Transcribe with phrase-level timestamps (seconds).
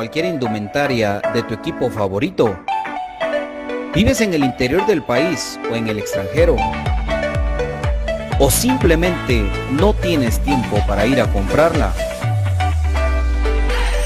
[0.00, 2.58] Cualquier indumentaria de tu equipo favorito?
[3.94, 6.56] ¿Vives en el interior del país o en el extranjero?
[8.38, 11.92] ¿O simplemente no tienes tiempo para ir a comprarla?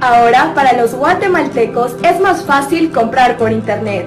[0.00, 4.06] Ahora, para los guatemaltecos es más fácil comprar por internet.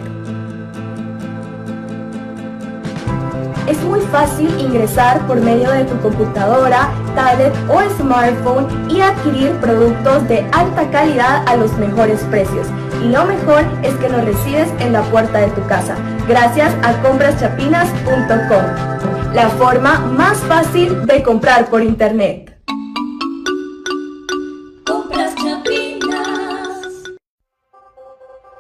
[3.68, 10.26] Es muy fácil ingresar por medio de tu computadora, tablet o smartphone y adquirir productos
[10.28, 12.68] de alta calidad a los mejores precios.
[13.04, 15.96] Y lo mejor es que nos recibes en la puerta de tu casa,
[16.28, 22.54] gracias a compraschapinas.com, la forma más fácil de comprar por internet.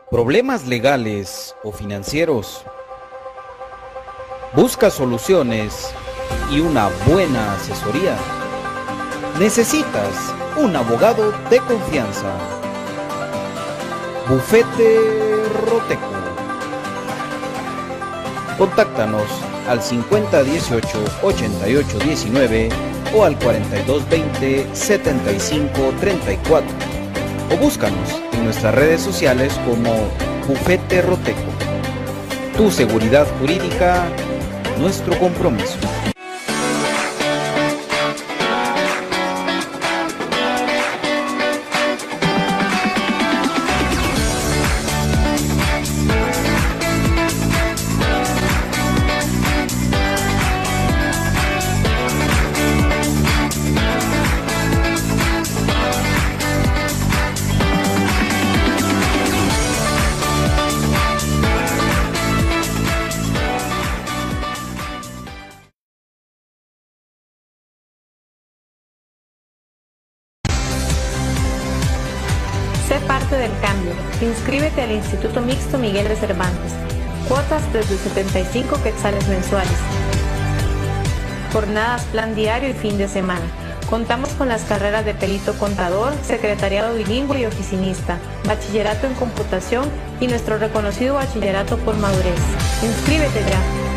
[0.09, 2.65] Problemas legales o financieros
[4.53, 5.93] Busca soluciones
[6.49, 8.17] y una buena asesoría.
[9.39, 12.25] Necesitas un abogado de confianza.
[14.27, 14.97] Bufete
[15.63, 16.01] Roteco.
[18.57, 19.27] Contáctanos
[19.69, 22.69] al 5018 8819
[23.15, 26.67] o al 4220 7534
[27.51, 29.93] o búscanos en nuestras redes sociales como
[30.47, 31.51] Bufete Roteco.
[32.57, 34.07] Tu seguridad jurídica
[34.79, 35.77] nuestro compromiso.
[76.15, 76.73] Cervantes.
[77.27, 79.77] Cuotas desde 75 quetzales mensuales.
[81.51, 83.45] Jornadas, plan diario y fin de semana.
[83.89, 89.85] Contamos con las carreras de perito contador, secretariado bilingüe y oficinista, bachillerato en computación
[90.19, 92.39] y nuestro reconocido bachillerato por madurez.
[92.83, 93.96] Inscríbete ya.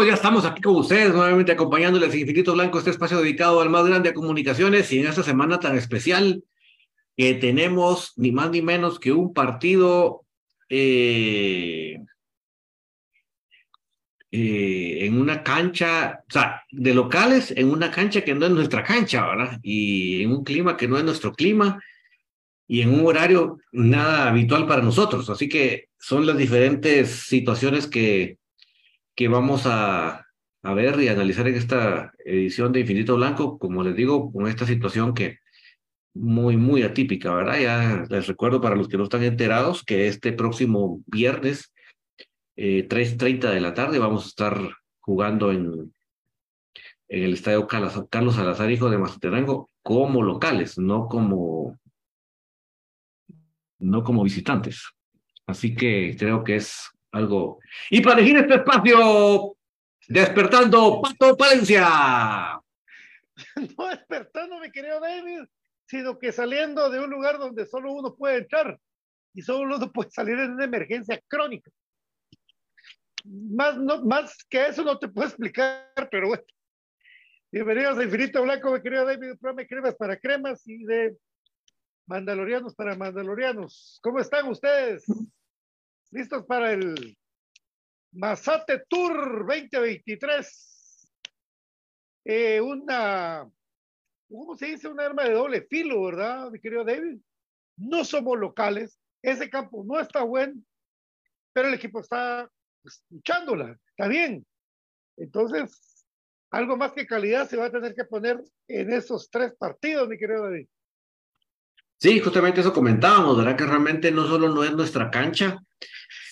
[0.00, 3.84] Amigos, ya estamos aquí con ustedes, nuevamente acompañándoles Infinito Blanco, este espacio dedicado al más
[3.84, 6.42] grande a comunicaciones y en esta semana tan especial
[7.16, 10.24] que tenemos ni más ni menos que un partido
[10.70, 11.98] eh,
[14.30, 18.82] eh, en una cancha, o sea, de locales en una cancha que no es nuestra
[18.82, 19.58] cancha, ¿verdad?
[19.62, 21.78] Y en un clima que no es nuestro clima
[22.66, 25.28] y en un horario nada habitual para nosotros.
[25.28, 28.39] Así que son las diferentes situaciones que
[29.20, 30.24] que vamos a,
[30.62, 35.12] ver y analizar en esta edición de Infinito Blanco, como les digo, con esta situación
[35.12, 35.40] que
[36.14, 37.60] muy, muy atípica, ¿verdad?
[37.60, 41.70] Ya les recuerdo para los que no están enterados que este próximo viernes,
[42.56, 44.58] eh, 3.30 de la tarde, vamos a estar
[45.00, 45.92] jugando en,
[47.08, 51.78] en el estadio Carlos Salazar, hijo de Mazatenango, como locales, no como,
[53.80, 54.82] no como visitantes.
[55.46, 57.58] Así que creo que es algo.
[57.90, 59.56] Y para elegir este espacio,
[60.08, 62.60] despertando Pato Palencia.
[63.78, 65.44] No despertando, mi querido David,
[65.86, 68.78] sino que saliendo de un lugar donde solo uno puede entrar
[69.32, 71.70] y solo uno puede salir en una emergencia crónica.
[73.24, 76.44] Más, no, más que eso no te puedo explicar, pero bueno.
[77.50, 81.16] Bienvenidos a Infinito Blanco, mi querido David, programa cremas para cremas y de
[82.06, 83.98] mandalorianos para mandalorianos.
[84.02, 85.04] ¿Cómo están ustedes?
[86.10, 87.16] Listos para el
[88.12, 91.10] Masate Tour 2023.
[92.24, 93.50] Eh, una,
[94.28, 94.88] ¿cómo se dice?
[94.88, 97.18] Un arma de doble filo, ¿verdad, mi querido David?
[97.76, 100.60] No somos locales, ese campo no está bueno,
[101.52, 102.50] pero el equipo está
[102.84, 104.46] escuchándola, está bien.
[105.16, 106.04] Entonces,
[106.50, 110.18] algo más que calidad se va a tener que poner en esos tres partidos, mi
[110.18, 110.66] querido David.
[112.00, 113.56] Sí, justamente eso comentábamos, ¿verdad?
[113.56, 115.58] Que realmente no solo no es nuestra cancha,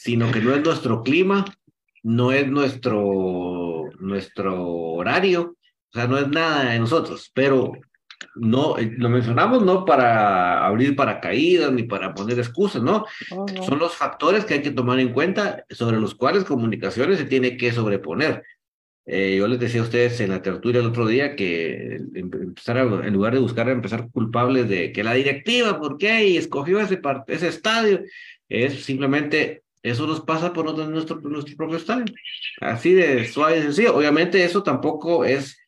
[0.00, 1.44] sino que no es nuestro clima,
[2.02, 5.56] no es nuestro, nuestro horario,
[5.90, 7.72] o sea, no es nada de nosotros, pero
[8.34, 13.04] no, eh, lo mencionamos no para abrir paracaídas ni para poner excusas, ¿no?
[13.66, 17.58] Son los factores que hay que tomar en cuenta sobre los cuales comunicaciones se tiene
[17.58, 18.42] que sobreponer.
[19.10, 22.76] Eh, yo les decía a ustedes en la tertulia el otro día que em, empezar
[22.76, 26.28] en lugar de buscar empezar culpables de que la directiva, ¿por qué?
[26.28, 28.02] Y escogió ese, ese estadio,
[28.50, 32.04] es simplemente eso nos pasa por nuestro, nuestro propio estadio.
[32.60, 33.96] Así de suave y sencillo.
[33.96, 35.58] Obviamente eso tampoco es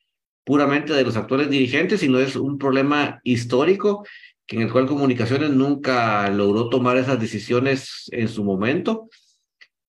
[0.44, 4.04] puramente de los actuales dirigentes, sino es un problema histórico
[4.48, 9.08] en el cual Comunicaciones nunca logró tomar esas decisiones en su momento.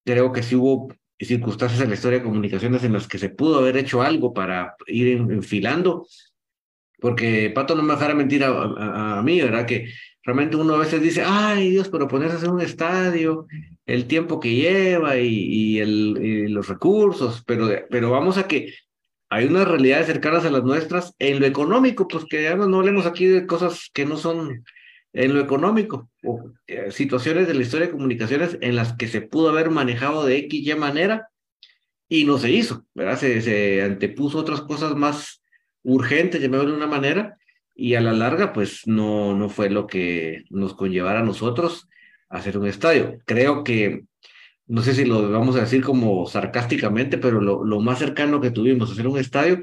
[0.06, 0.94] Creo que sí hubo
[1.26, 4.76] circunstancias en la historia de Comunicaciones en las que se pudo haber hecho algo para
[4.88, 6.08] ir enfilando,
[7.00, 9.66] porque Pato no me dejara mentir a, a mí, ¿verdad?
[9.66, 9.90] Que
[10.24, 13.48] realmente uno a veces dice, ay Dios, pero ponerse a hacer un estadio,
[13.86, 18.74] el tiempo que lleva y, el, los recursos, pero, pero vamos a que
[19.30, 23.06] hay unas realidades cercanas a las nuestras en lo económico, pues que ya no hablemos
[23.06, 24.64] aquí de cosas que no son
[25.14, 29.22] en lo económico, o eh, situaciones de la historia de comunicaciones en las que se
[29.22, 31.30] pudo haber manejado de X y manera
[32.08, 33.18] y no se hizo, ¿verdad?
[33.18, 35.42] Se, se antepuso otras cosas más
[35.84, 37.38] urgentes, llamémoslo de una manera,
[37.76, 41.88] y a la larga, pues no, no fue lo que nos conllevara a nosotros
[42.30, 43.20] hacer un estadio.
[43.26, 44.04] Creo que,
[44.68, 48.52] no sé si lo vamos a decir como sarcásticamente, pero lo, lo más cercano que
[48.52, 49.62] tuvimos a hacer un estadio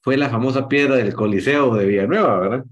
[0.00, 2.64] fue la famosa piedra del Coliseo de Villanueva, ¿verdad?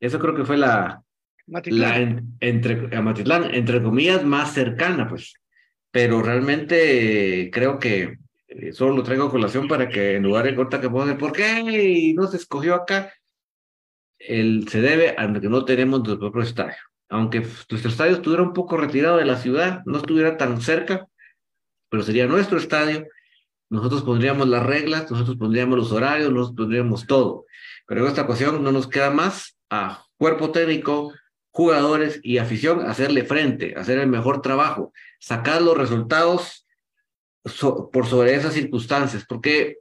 [0.00, 1.02] Eso creo que fue la,
[1.48, 1.96] la
[2.40, 5.34] entre, entre comillas, más cercana, pues.
[5.90, 10.54] Pero realmente creo que eh, solo lo traigo a colación para que en lugar de
[10.54, 13.12] corta que decir, ¿por qué no se escogió acá?
[14.18, 16.76] el, se debe a que no tenemos nuestro propio estadio.
[17.08, 21.06] Aunque nuestro estadio estuviera un poco retirado de la ciudad, no estuviera tan cerca,
[21.88, 23.06] pero sería nuestro estadio,
[23.70, 27.46] nosotros pondríamos las reglas, nosotros pondríamos los horarios, nosotros pondríamos todo.
[27.86, 31.12] Pero en esta ocasión no nos queda más a cuerpo técnico,
[31.50, 36.66] jugadores y afición hacerle frente, hacer el mejor trabajo, sacar los resultados
[37.92, 39.78] por sobre esas circunstancias, porque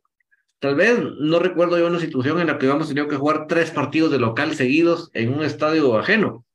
[0.60, 3.70] Tal vez no recuerdo yo una situación en la que habíamos tenido que jugar tres
[3.70, 6.46] partidos de local seguidos en un estadio ajeno.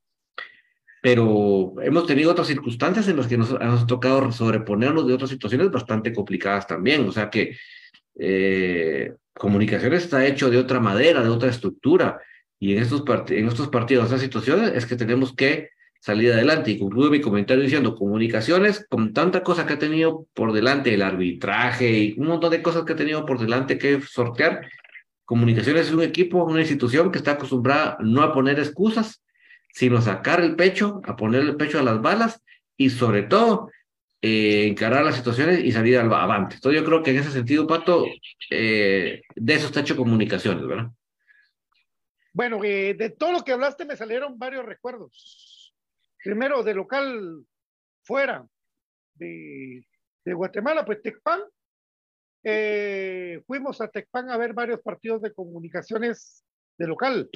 [1.00, 5.70] Pero hemos tenido otras circunstancias en las que nos ha tocado sobreponernos de otras situaciones
[5.70, 7.08] bastante complicadas también.
[7.08, 7.56] O sea que
[8.18, 12.20] eh, comunicaciones está hecho de otra madera, de otra estructura.
[12.62, 16.70] Y en estos, en estos partidos, estas situaciones, es que tenemos que salir adelante.
[16.70, 21.02] Y concluyo mi comentario diciendo, comunicaciones, con tanta cosa que ha tenido por delante, el
[21.02, 24.64] arbitraje y un montón de cosas que ha tenido por delante que sortear,
[25.24, 29.24] comunicaciones es un equipo, una institución que está acostumbrada no a poner excusas,
[29.72, 32.44] sino a sacar el pecho, a poner el pecho a las balas
[32.76, 33.72] y sobre todo
[34.20, 36.54] eh, encarar las situaciones y salir al avante.
[36.54, 38.06] Entonces yo creo que en ese sentido, Pato,
[38.50, 40.92] eh, de eso está hecho comunicaciones, ¿verdad?
[42.32, 45.74] Bueno, eh, de todo lo que hablaste me salieron varios recuerdos.
[46.22, 47.44] Primero, de local
[48.04, 48.46] fuera
[49.14, 49.84] de,
[50.24, 51.40] Guatemala, pues Tecpan.
[53.46, 56.44] fuimos a Tecpan a ver varios partidos de comunicaciones
[56.78, 57.28] de local.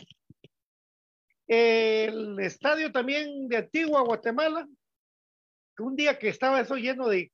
[1.46, 4.66] El estadio también de Antigua, Guatemala,
[5.78, 7.32] un día que estaba eso lleno de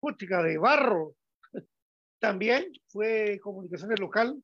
[0.00, 1.14] putica, de barro,
[2.18, 4.42] también fue comunicaciones local.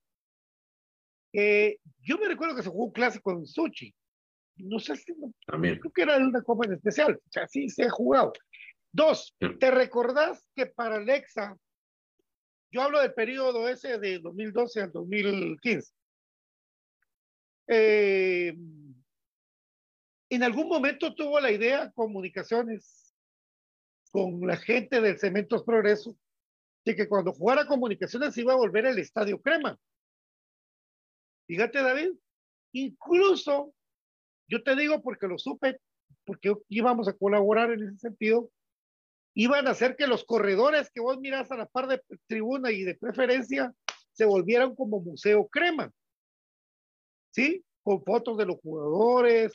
[1.33, 3.95] Eh, yo me recuerdo que se jugó un clásico en Sochi.
[4.57, 5.15] No sé si
[5.47, 5.79] también.
[5.79, 7.15] creo que era una copa en especial.
[7.15, 8.33] O sea, sí se ha jugado.
[8.93, 11.57] Dos, ¿te recordás que para Alexa,
[12.71, 15.93] yo hablo del periodo ese de 2012 al 2015?
[17.69, 18.55] Eh,
[20.29, 23.15] en algún momento tuvo la idea comunicaciones
[24.11, 26.15] con la gente del Cementos Progreso
[26.85, 29.79] de que cuando jugara comunicaciones iba a volver al Estadio Crema.
[31.47, 32.13] Fíjate, David,
[32.73, 33.75] incluso,
[34.49, 35.79] yo te digo porque lo supe,
[36.25, 38.51] porque íbamos a colaborar en ese sentido,
[39.35, 42.83] iban a hacer que los corredores que vos mirás a la par de tribuna y
[42.85, 43.73] de preferencia
[44.13, 45.91] se volvieran como Museo Crema.
[47.33, 47.65] ¿sí?
[47.83, 49.51] Con fotos de los jugadores,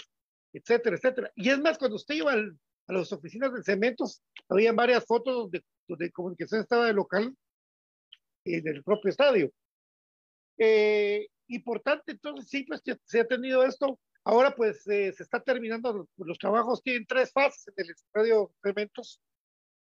[0.54, 1.32] etcétera, etcétera.
[1.36, 5.64] Y es más, cuando usted iba a las oficinas de cementos, había varias fotos donde,
[5.88, 7.36] donde comunicación estaba de local
[8.46, 9.52] en el propio estadio.
[10.58, 14.00] Eh, importante, entonces sí, pues se ha tenido esto.
[14.24, 19.22] Ahora pues eh, se está terminando los, trabajos, tienen tres fases en el estadio Cementos.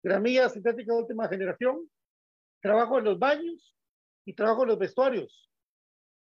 [0.02, 1.90] Gramilla sintética de última generación,
[2.61, 3.75] trabajo en los baños
[4.25, 5.46] y trabajo en los vestuarios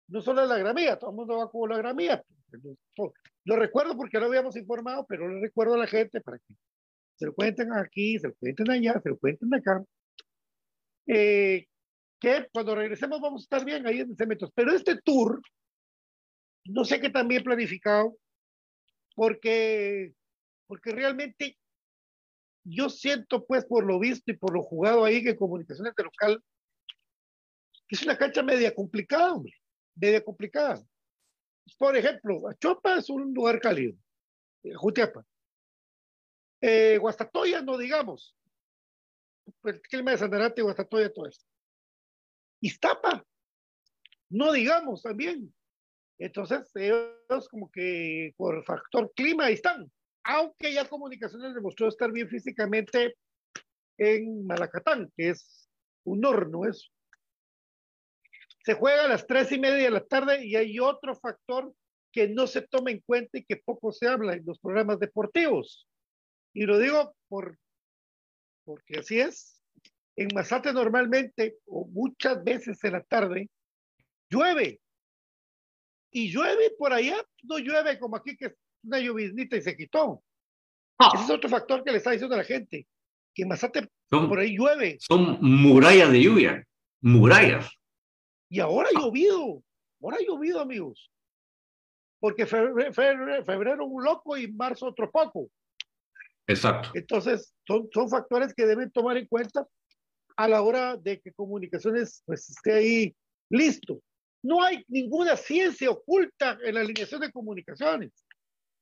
[0.07, 2.23] no solo en la gramía, todo el mundo va con la gramía.
[3.43, 6.53] Lo recuerdo porque lo habíamos informado, pero lo recuerdo a la gente para que
[7.15, 9.83] se lo cuenten aquí, se lo cuenten allá, se lo cuenten acá.
[11.07, 11.67] Eh,
[12.25, 14.49] que cuando regresemos vamos a estar bien ahí en Cementos.
[14.55, 15.39] Pero este tour,
[16.65, 18.17] no sé qué tan bien planificado,
[19.13, 20.13] porque,
[20.65, 21.57] porque realmente
[22.63, 26.43] yo siento, pues, por lo visto y por lo jugado ahí que Comunicaciones de Local,
[27.87, 29.53] que es una cancha media complicada, hombre
[29.95, 30.83] media complicada.
[31.77, 33.95] Por ejemplo, Achopa es un lugar cálido,
[34.63, 35.23] eh, Jutiapa.
[36.59, 38.35] Eh, Guastatoya, no digamos.
[39.63, 41.45] El clima de Sanarate, Guastatoya, todo esto.
[42.65, 43.25] Iztapa,
[44.29, 45.53] no digamos también.
[46.17, 49.91] Entonces, ellos como que por factor clima están.
[50.23, 53.15] Aunque ya Comunicaciones demostró estar bien físicamente
[53.97, 55.69] en Malacatán, que es
[56.03, 56.89] un horno eso
[58.65, 61.71] se juega a las tres y media de la tarde y hay otro factor
[62.11, 65.87] que no se toma en cuenta y que poco se habla en los programas deportivos.
[66.51, 67.59] Y lo digo por,
[68.63, 69.61] porque así es.
[70.17, 73.49] En Mazate normalmente, o muchas veces en la tarde,
[74.29, 74.79] llueve.
[76.11, 78.53] Y llueve por allá, no llueve como aquí que es
[78.83, 80.23] una lluviznita y se quitó.
[80.97, 81.11] Ah.
[81.13, 82.87] Ese es otro factor que le está diciendo a la gente,
[83.33, 84.97] que en Mazate por ahí llueve.
[85.01, 86.65] Son murallas de lluvia,
[87.01, 87.69] murallas.
[88.49, 89.61] Y ahora ha llovido,
[90.01, 91.11] ahora ha llovido, amigos.
[92.19, 95.49] Porque febrero, un loco y marzo otro poco.
[96.47, 96.91] Exacto.
[96.93, 99.67] Entonces, son, son factores que deben tomar en cuenta
[100.35, 103.15] a la hora de que comunicaciones pues, esté ahí
[103.49, 104.01] listo.
[104.43, 108.11] No hay ninguna ciencia oculta en la alineación de comunicaciones.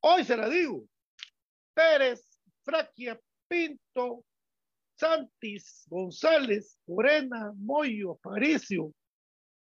[0.02, 0.86] Hoy se la digo.
[1.74, 2.28] Pérez,
[2.64, 4.26] Fraquia, Pinto,
[4.98, 8.94] Santis, González, Morena, Moyo, Aparicio,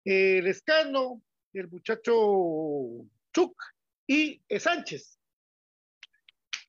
[0.04, 1.22] el Escano,
[1.54, 3.56] el muchacho Chuck
[4.08, 5.20] y Sánchez.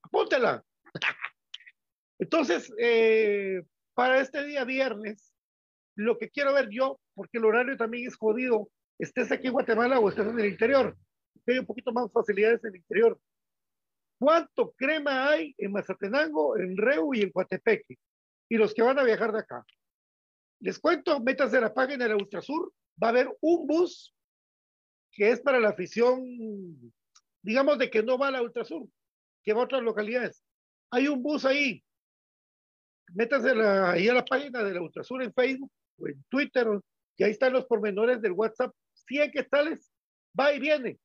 [0.02, 0.64] Apúntela.
[2.18, 3.62] Entonces, eh,
[3.98, 5.34] para este día viernes,
[5.96, 9.98] lo que quiero ver yo, porque el horario también es jodido, estés aquí en Guatemala
[9.98, 10.96] o estés en el interior,
[11.44, 13.20] hay un poquito más facilidades en el interior.
[14.20, 17.98] ¿Cuánto crema hay en Mazatenango, en Reu y en Coatepeque?
[18.48, 19.66] Y los que van a viajar de acá.
[20.60, 24.14] Les cuento, métanse a la página de la Ultrasur, va a haber un bus
[25.10, 26.22] que es para la afición,
[27.42, 28.88] digamos, de que no va a la Ultrasur,
[29.42, 30.44] que va a otras localidades.
[30.92, 31.82] Hay un bus ahí.
[33.14, 36.66] Métanse ahí a la página de la Ultrasur en Facebook o en Twitter,
[37.16, 38.72] y ahí están los pormenores del WhatsApp.
[39.06, 39.90] 100 tales,
[40.38, 40.98] va y viene.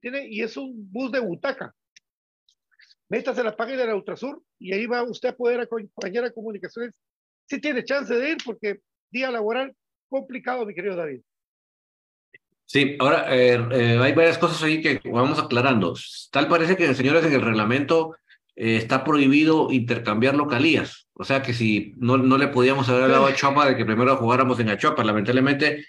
[0.00, 1.74] Tiene, y es un bus de butaca.
[3.08, 6.32] Métase a la página de la Ultrasur y ahí va usted a poder acompañar a
[6.32, 6.92] comunicaciones.
[7.48, 8.80] Si tiene chance de ir, porque
[9.10, 9.74] día laboral
[10.08, 11.22] complicado, mi querido David.
[12.64, 15.94] Sí, ahora eh, eh, hay varias cosas ahí que vamos aclarando.
[16.32, 18.16] Tal parece que, señores, en el reglamento
[18.56, 21.08] eh, está prohibido intercambiar localías.
[21.12, 24.16] O sea que si no, no le podíamos haber dado a Chopa de que primero
[24.16, 25.84] jugáramos en Achopa, lamentablemente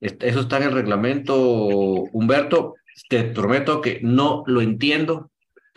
[0.00, 2.74] eso está en el reglamento, Humberto,
[3.08, 5.30] te prometo que no lo entiendo.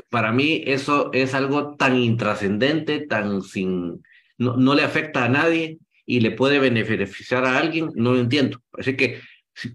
[0.10, 4.04] Para mí eso es algo tan intrascendente, tan sin,
[4.38, 8.62] no, no le afecta a nadie y le puede beneficiar a alguien, no lo entiendo.
[8.74, 9.20] Así que,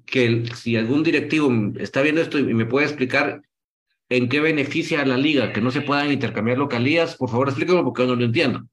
[0.07, 3.43] que si algún directivo está viendo esto y me puede explicar
[4.11, 7.85] en qué beneficia a la liga que no se puedan intercambiar localías, por favor explíquelo
[7.85, 8.67] porque yo no lo entiendo.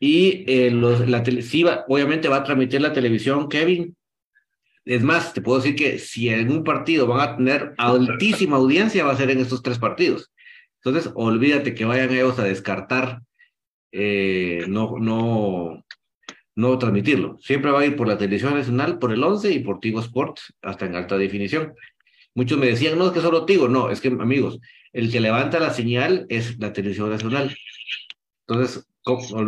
[0.00, 1.22] Y eh, la
[1.86, 3.94] obviamente va a transmitir la televisión, Kevin.
[4.84, 9.04] Es más, te puedo decir que si en un partido van a tener altísima audiencia,
[9.04, 10.32] va a ser en estos tres partidos.
[10.82, 13.22] Entonces, olvídate que vayan ellos a descartar,
[13.92, 15.84] eh, no, no,
[16.54, 17.38] no transmitirlo.
[17.40, 20.54] Siempre va a ir por la televisión nacional, por el 11 y por Tigo Sports,
[20.60, 21.74] hasta en alta definición.
[22.34, 23.68] Muchos me decían, no, es que solo Tigo.
[23.68, 24.58] No, es que, amigos,
[24.92, 27.54] el que levanta la señal es la televisión nacional.
[28.46, 28.86] Entonces,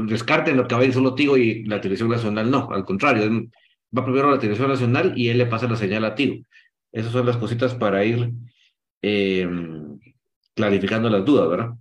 [0.08, 2.70] descarten lo que va a ir solo Tigo y la televisión nacional no.
[2.70, 3.48] Al contrario,
[3.96, 6.44] va primero la televisión nacional y él le pasa la señal a Tigo.
[6.92, 8.30] Esas son las cositas para ir
[9.02, 9.48] eh,
[10.54, 11.74] clarificando las dudas, ¿verdad?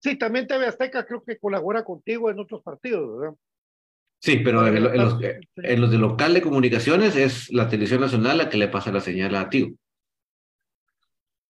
[0.00, 3.36] Sí, también TV Azteca creo que colabora contigo en otros partidos, ¿verdad?
[4.20, 4.92] Sí, pero en, los,
[5.56, 9.00] en, los, de local de comunicaciones es la televisión nacional la que le pasa la
[9.00, 9.76] señal a Tigo.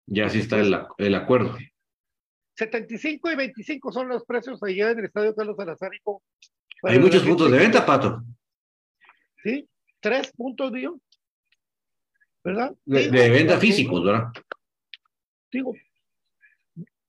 [0.08, 1.56] Ya así está el, el acuerdo.
[2.56, 6.24] 75 y 25 son los precios allá en el estadio Carlos Salazarico.
[6.84, 8.24] Hay muchos puntos de venta, Pato.
[9.44, 9.68] Sí,
[10.00, 11.00] tres puntos, digo.
[12.44, 12.76] ¿Verdad?
[12.86, 14.28] De, venta físicos, ¿verdad?
[15.52, 15.74] Digo,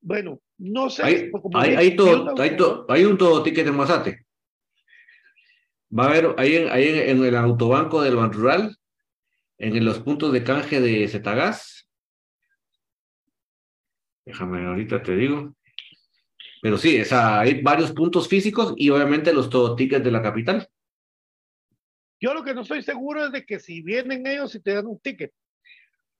[0.00, 1.02] bueno, no sé.
[1.02, 2.56] Hay, hay, hay, todo, hay,
[2.88, 4.25] hay, un todo ticket de Mazate.
[5.90, 8.76] Va a haber ahí, en, ahí en, el autobanco del Ban Rural,
[9.58, 11.88] en los puntos de canje de Zetagas.
[14.24, 15.54] Déjame, ahorita te digo.
[16.60, 20.68] Pero sí, hay varios puntos físicos y obviamente los todo tickets de la capital.
[22.20, 24.86] Yo lo que no estoy seguro es de que si vienen ellos y te dan
[24.86, 25.32] un ticket.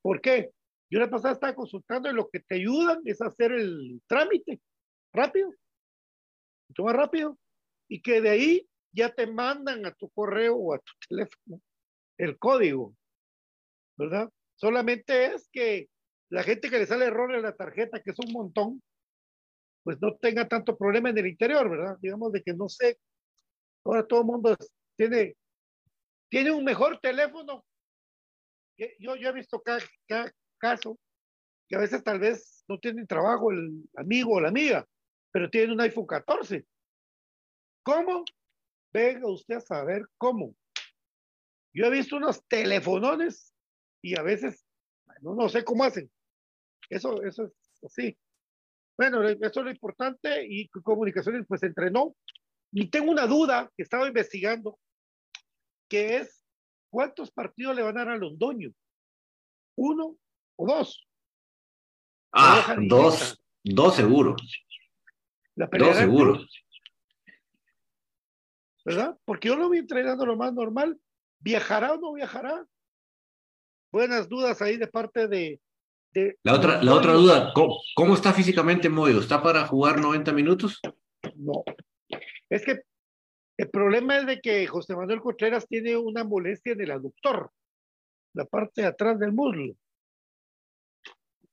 [0.03, 0.51] ¿Por qué?
[0.89, 4.61] Yo la pasada estaba consultando y lo que te ayudan es hacer el trámite
[5.13, 5.51] rápido.
[6.69, 7.39] Mucho más rápido.
[7.89, 11.61] Y que de ahí ya te mandan a tu correo o a tu teléfono
[12.17, 12.97] el código,
[13.97, 14.31] ¿verdad?
[14.55, 15.89] Solamente es que
[16.31, 18.83] la gente que le sale error en la tarjeta, que es un montón,
[19.85, 21.99] pues no tenga tanto problema en el interior, ¿verdad?
[22.01, 22.99] Digamos de que no sé,
[23.85, 24.57] ahora todo el mundo
[24.97, 25.37] tiene,
[26.31, 27.65] tiene un mejor teléfono.
[28.79, 30.99] Yo, yo he visto cada, cada caso
[31.69, 34.87] que a veces tal vez no tienen trabajo el amigo o la amiga,
[35.33, 36.65] pero tienen un iPhone 14.
[37.83, 38.25] ¿Cómo?
[38.97, 40.55] Venga usted a saber cómo.
[41.75, 43.55] Yo he visto unos telefonones
[44.03, 44.65] y a veces
[45.21, 46.11] no, no sé cómo hacen.
[46.89, 48.17] Eso, eso es así.
[48.97, 52.17] Bueno, eso es lo importante y comunicaciones pues entrenó.
[52.73, 54.79] Y tengo una duda que estaba investigando,
[55.91, 56.43] que es
[56.89, 58.73] cuántos partidos le van a dar a Londoño.
[59.77, 60.17] ¿Uno
[60.57, 61.07] o dos?
[62.33, 64.41] Ah, dos, dos seguros.
[65.55, 66.66] dos seguros.
[68.87, 69.19] ¿Verdad?
[69.25, 70.99] Porque yo lo vi entrenando lo más normal.
[71.41, 72.65] ¿Viajará o no viajará?
[73.93, 75.61] Buenas dudas ahí de parte de...
[76.15, 79.19] de la otra, la otra duda, ¿cómo, está físicamente Moyo?
[79.19, 80.81] ¿Está para jugar 90 minutos?
[81.35, 81.65] No.
[82.49, 82.83] Es que
[83.59, 87.51] el problema es de que José Manuel Contreras tiene una molestia en el aductor,
[88.35, 89.75] la parte de atrás del muslo.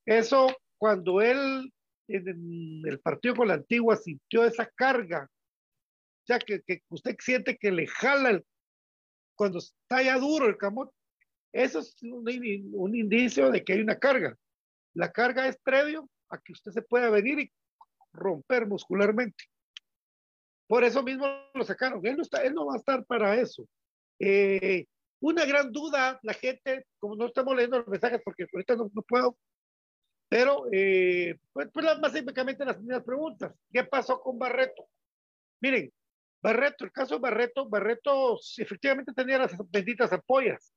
[0.06, 1.74] Eso, cuando él
[2.08, 5.32] en el partido con la antigua sintió esa carga
[6.24, 8.42] o sea, que, que usted siente que le jala
[9.36, 10.96] cuando está ya duro el camote.
[11.52, 12.26] Eso es un,
[12.74, 14.38] un, indicio de que hay una carga.
[14.94, 17.52] La carga es previo a que usted se pueda venir y
[18.14, 19.44] romper muscularmente.
[20.68, 22.06] Por eso mismo lo sacaron.
[22.06, 23.68] Él no, está, él no va a estar para eso.
[24.20, 24.86] Eh,
[25.20, 29.02] una gran duda, la gente, como no estamos leyendo los mensajes porque ahorita no, no
[29.02, 29.38] puedo,
[30.30, 33.54] pero eh, pues, pues básicamente las mismas preguntas.
[33.72, 34.88] ¿Qué pasó con Barreto?
[35.62, 35.94] Miren,
[36.44, 40.74] Barreto, el caso de Barreto, Barreto efectivamente tenía las benditas apoyas,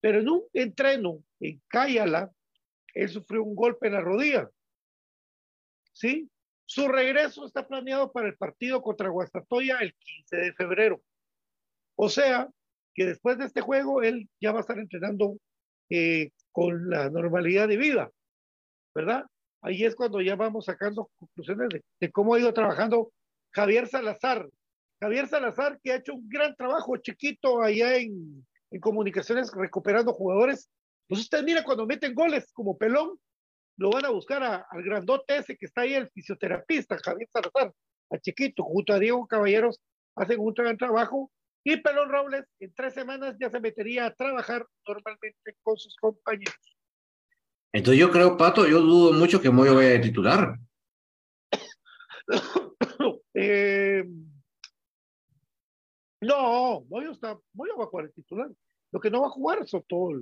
[0.00, 2.30] pero en un entreno en Cayala,
[2.94, 4.48] él sufrió un golpe en la rodilla.
[5.92, 6.30] ¿Sí?
[6.64, 11.02] Su regreso está planeado para el partido contra Guastatoya el 15 de febrero.
[11.94, 12.48] O sea,
[12.94, 15.36] que después de este juego él ya va a estar entrenando
[15.90, 18.10] eh, con la normalidad de vida,
[18.94, 19.26] ¿verdad?
[19.60, 23.12] Ahí es cuando ya vamos sacando conclusiones de, de cómo ha ido trabajando
[23.56, 24.46] Javier Salazar.
[25.00, 30.70] Javier Salazar, que ha hecho un gran trabajo chiquito allá en, en comunicaciones recuperando jugadores.
[31.08, 33.18] Pues usted mira cuando meten goles como pelón,
[33.78, 37.72] lo van a buscar al grandote ese que está ahí, el fisioterapista, Javier Salazar.
[38.10, 39.80] a Chiquito, junto a Diego Caballeros,
[40.16, 41.32] hacen un gran trabajo.
[41.64, 46.54] Y Pelón Robles en tres semanas ya se metería a trabajar normalmente con sus compañeros.
[47.72, 50.58] Entonces yo creo, Pato, yo dudo mucho que Moyo vaya a titular.
[53.38, 54.04] eh,
[56.22, 58.50] no, Moyo, está, Moyo va a jugar el titular.
[58.92, 60.12] Lo que no va a jugar son todo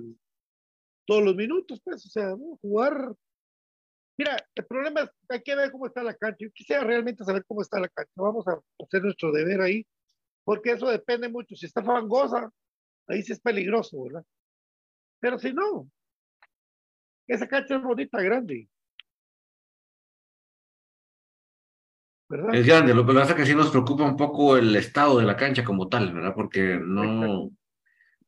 [1.07, 2.57] todos los minutos, pues, o sea, ¿no?
[2.61, 3.15] jugar.
[4.17, 6.37] Mira, el problema es, hay que ver cómo está la cancha.
[6.39, 8.11] Yo quisiera realmente saber cómo está la cancha.
[8.15, 9.85] Vamos a hacer nuestro deber ahí,
[10.43, 11.55] porque eso depende mucho.
[11.55, 12.51] Si está fangosa,
[13.07, 14.25] ahí sí es peligroso, ¿verdad?
[15.19, 15.89] Pero si no,
[17.27, 18.67] esa cancha es bonita, grande.
[22.29, 22.55] ¿Verdad?
[22.55, 25.25] Es grande, lo que pasa es que sí nos preocupa un poco el estado de
[25.25, 26.33] la cancha como tal, ¿verdad?
[26.35, 27.51] Porque no,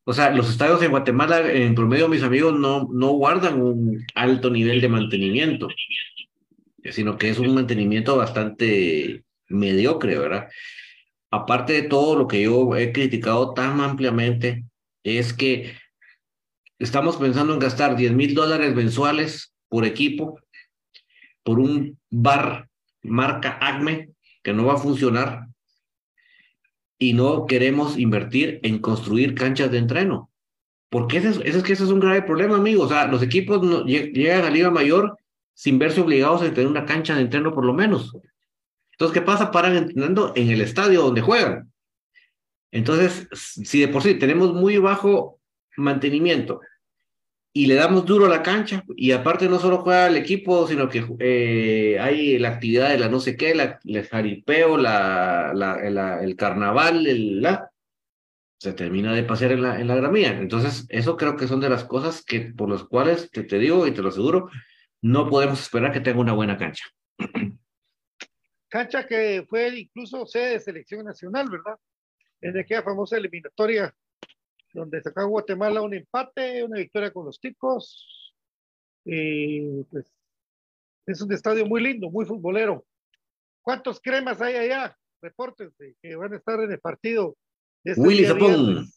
[0.10, 4.49] o sea, los estadios en Guatemala, en promedio, mis amigos, no, no guardan un alto
[4.49, 5.67] nivel de mantenimiento,
[6.91, 10.47] sino que es un mantenimiento bastante mediocre, ¿verdad?
[11.29, 14.63] Aparte de todo lo que yo he criticado tan ampliamente,
[15.03, 15.75] es que
[16.79, 20.39] estamos pensando en gastar 10 mil dólares mensuales por equipo,
[21.43, 22.69] por un bar
[23.08, 24.10] marca ACME
[24.43, 25.48] que no va a funcionar,
[27.00, 30.32] y no queremos invertir en construir canchas de entreno.
[30.89, 32.88] Porque ese es, que ese es un grave problema, amigos.
[32.88, 35.17] O sea, los equipos no, llegan a Liga Mayor
[35.54, 38.13] sin verse obligados a tener una cancha de entreno por lo menos.
[38.91, 39.52] Entonces, ¿qué pasa?
[39.52, 41.72] Paran entrenando en el estadio donde juegan.
[42.72, 45.39] Entonces, si de por sí tenemos muy bajo
[45.76, 46.62] mantenimiento
[47.58, 50.88] y le damos duro a la cancha y aparte no solo juega el equipo, sino
[50.88, 53.50] que eh, hay la actividad de la no sé qué,
[53.84, 57.04] el jaripeo, la, el carnaval,
[58.60, 60.38] se termina de pasear en la, en la gramilla.
[60.38, 63.88] Entonces, eso creo que son de las cosas que por las cuales te, te digo
[63.88, 64.52] y te lo aseguro,
[65.02, 66.86] no podemos esperar que tenga una buena cancha.
[68.70, 71.76] Cancha que fue incluso sede de selección nacional, ¿verdad?
[72.39, 73.91] En aquella famosa eliminatoria
[74.78, 78.34] donde sacó Guatemala un empate, una victoria con los ticos.
[79.04, 80.13] Y pues
[81.08, 82.86] es un estadio muy lindo, muy futbolero.
[83.62, 84.96] ¿Cuántos cremas hay allá?
[85.22, 87.36] Reportes que van a estar en el partido.
[87.84, 88.88] Este Willy Zapón.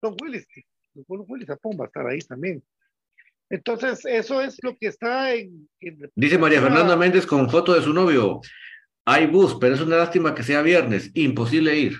[0.00, 0.44] Don Willy,
[1.06, 2.62] Willy Zapón va a estar ahí también.
[3.50, 5.68] Entonces, eso es lo que está en.
[6.14, 8.40] Dice María Fernanda Méndez con foto de su novio.
[9.04, 11.10] Hay bus, pero es una lástima que sea viernes.
[11.14, 11.98] Imposible ir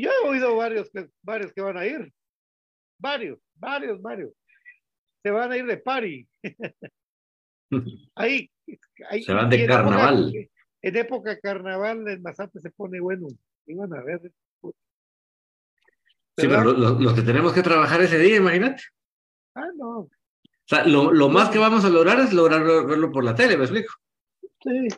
[0.00, 2.12] yo he oído varios que, varios que van a ir.
[2.98, 4.32] Varios, varios, varios.
[5.22, 6.28] Se van a ir de party.
[8.16, 8.50] ahí,
[9.24, 10.32] Se van de carnaval.
[10.82, 13.28] en época de carnaval el Mazate se pone bueno.
[13.66, 14.20] Iban a ver.
[16.38, 18.84] Sí, pero los, que tenemos que trabajar ese día, imagínate.
[19.54, 19.98] Ah, no.
[19.98, 20.10] O
[20.66, 23.64] sea, lo, lo más que vamos a lograr es lograr verlo por la tele, ¿me
[23.64, 23.92] explico?
[24.62, 24.88] Sí.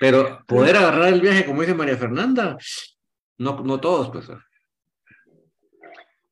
[0.00, 2.58] pero poder agarrar el viaje, como dice María Fernanda,
[3.38, 4.28] no, no todos, pues.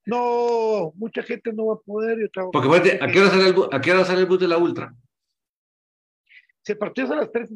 [0.05, 2.31] No, mucha gente no va a poder.
[2.53, 4.93] Porque, ¿a qué, hora sale el, ¿a qué hora sale el bus de la Ultra?
[6.63, 7.51] Se partió a las 3.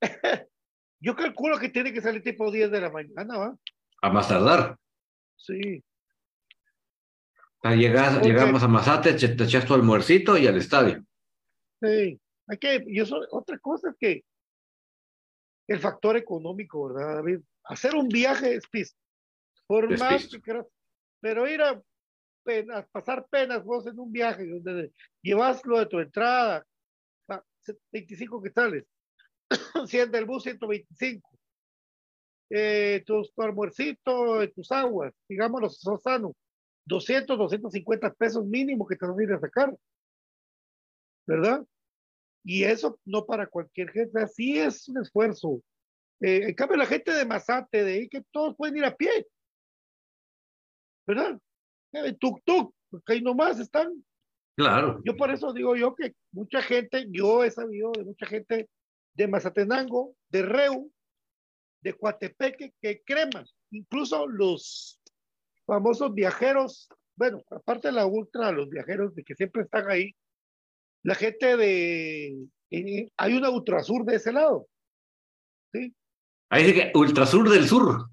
[1.00, 3.56] Yo calculo que tiene que salir tipo 10 de la mañana, ¿va?
[4.00, 4.78] A más tardar.
[5.36, 5.84] Sí.
[7.62, 11.04] llegas, llegamos a Mazate, te echas tu almuercito y al estadio.
[11.82, 12.18] Sí.
[12.46, 14.24] Hay que, yo otra cosa es que
[15.66, 17.40] el factor económico, ¿verdad, David?
[17.64, 18.98] Hacer un viaje es pista.
[19.66, 20.66] Por más que quieras,
[21.20, 21.82] pero ir a,
[22.92, 26.66] pasar penas vos en un viaje donde llevas lo de tu entrada,
[27.90, 28.84] 25 quetzales,
[29.86, 31.30] 100 del bus, 125.
[32.50, 36.34] Eh, tu, tu almuercito, tus aguas, digámoslo, sos sano,
[36.84, 39.74] 200, 250 pesos mínimo que te vas a ir a sacar.
[41.26, 41.64] ¿Verdad?
[42.44, 45.62] Y eso no para cualquier gente, así es un esfuerzo.
[46.20, 49.26] Eh, en cambio, la gente de Mazate, de ahí que todos pueden ir a pie.
[51.06, 51.38] ¿Verdad?
[51.92, 54.04] En tuk-tuk, porque ahí nomás están.
[54.56, 55.00] Claro.
[55.04, 58.68] Yo por eso digo yo que mucha gente, yo he sabido de mucha gente
[59.14, 60.92] de Mazatenango, de Reu,
[61.80, 63.46] de Coatepeque, que creman.
[63.70, 65.00] Incluso los
[65.66, 70.14] famosos viajeros, bueno, aparte de la ultra, los viajeros de que siempre están ahí,
[71.04, 72.48] la gente de...
[73.16, 74.66] hay una ultrasur de ese lado.
[75.72, 75.94] ¿sí?
[76.50, 78.08] Ahí dice que ultrasur del sur.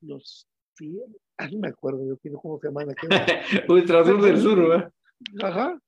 [0.00, 0.48] Los...
[0.76, 0.98] Sí,
[1.38, 2.84] ah, no me acuerdo yo cómo se llama.
[3.68, 4.92] ultrasur del sur, ¿verdad?
[5.42, 5.78] Ajá.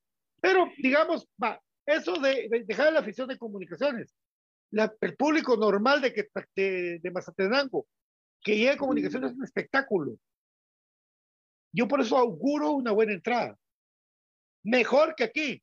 [0.41, 4.15] Pero, digamos, va, eso de, dejar la afición de comunicaciones,
[4.73, 7.87] el público normal de, que, de, de Mazatenango,
[8.43, 10.19] que llegue a comunicaciones es un espectáculo.
[11.73, 13.59] Yo por eso auguro una buena entrada.
[14.65, 15.63] Mejor que aquí.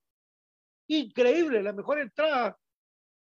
[0.87, 1.63] Increíble.
[1.63, 2.57] La mejor entrada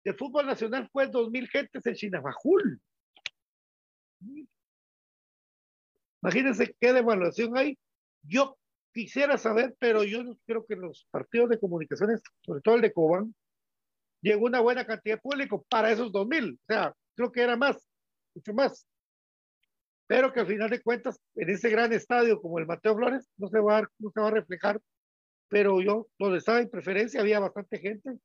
[0.03, 2.81] de fútbol nacional fue 2.000 gentes en Chinabajul.
[6.21, 7.77] Imagínense qué devaluación hay.
[8.23, 8.57] Yo
[8.93, 13.35] quisiera saber, pero yo creo que los partidos de comunicaciones, sobre todo el de Cobán,
[14.21, 16.55] llegó una buena cantidad de público para esos 2.000.
[16.55, 17.87] O sea, creo que era más,
[18.33, 18.87] mucho más.
[20.07, 23.47] Pero que al final de cuentas, en ese gran estadio como el Mateo Flores, no
[23.49, 24.79] se va a reflejar.
[25.47, 28.17] Pero yo, donde estaba en preferencia, había bastante gente.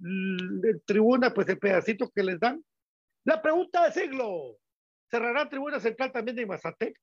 [0.00, 2.64] En tribuna, pues el pedacito que les dan.
[3.24, 4.56] La pregunta de siglo:
[5.10, 6.98] ¿cerrará tribuna central también de Mazatec?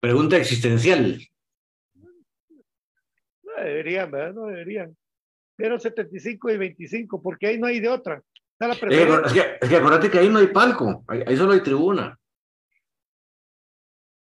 [0.00, 1.20] Pregunta existencial.
[3.42, 4.34] No deberían, ¿verdad?
[4.34, 4.96] No deberían.
[5.56, 8.22] Pero 75 y 25, porque ahí no hay de otra.
[8.60, 8.68] Eh,
[9.24, 12.18] es, que, es, que, acuérdate que ahí no hay palco, ahí, solo hay tribuna.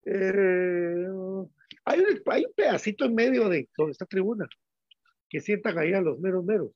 [0.04, 1.06] Eh,
[1.84, 4.48] hay, un, hay, un, pedacito en medio de donde está tribuna,
[5.28, 6.72] que sientan ahí a los meros meros.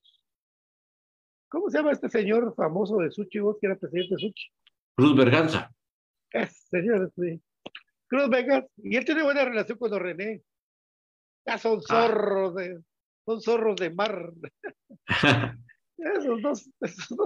[1.48, 4.48] ¿Cómo se llama este señor famoso de Suchi, vos que era presidente de Suchi?
[4.96, 5.70] Cruz Berganza.
[6.30, 7.40] Es, señor, sí.
[8.08, 8.68] Cruz Berganza.
[8.78, 10.42] Y él tiene buena relación con los René.
[11.46, 12.08] Ya son ah.
[12.08, 12.80] zorros de,
[13.24, 14.32] son zorros de mar.
[15.98, 16.68] Esos dos,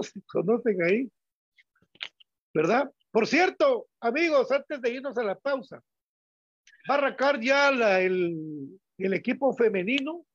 [0.07, 1.11] se conocen ahí.
[2.53, 2.91] ¿Verdad?
[3.11, 5.81] Por cierto, amigos, antes de irnos a la pausa,
[6.89, 10.25] va a arrancar ya el, el equipo femenino,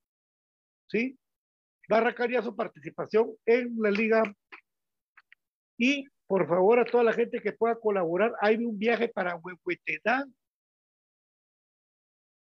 [0.89, 1.19] ¿sí?
[1.91, 4.23] Va a arrancar ya su participación en la liga.
[5.79, 10.35] Y por favor, a toda la gente que pueda colaborar, hay un viaje para Huehuetenán.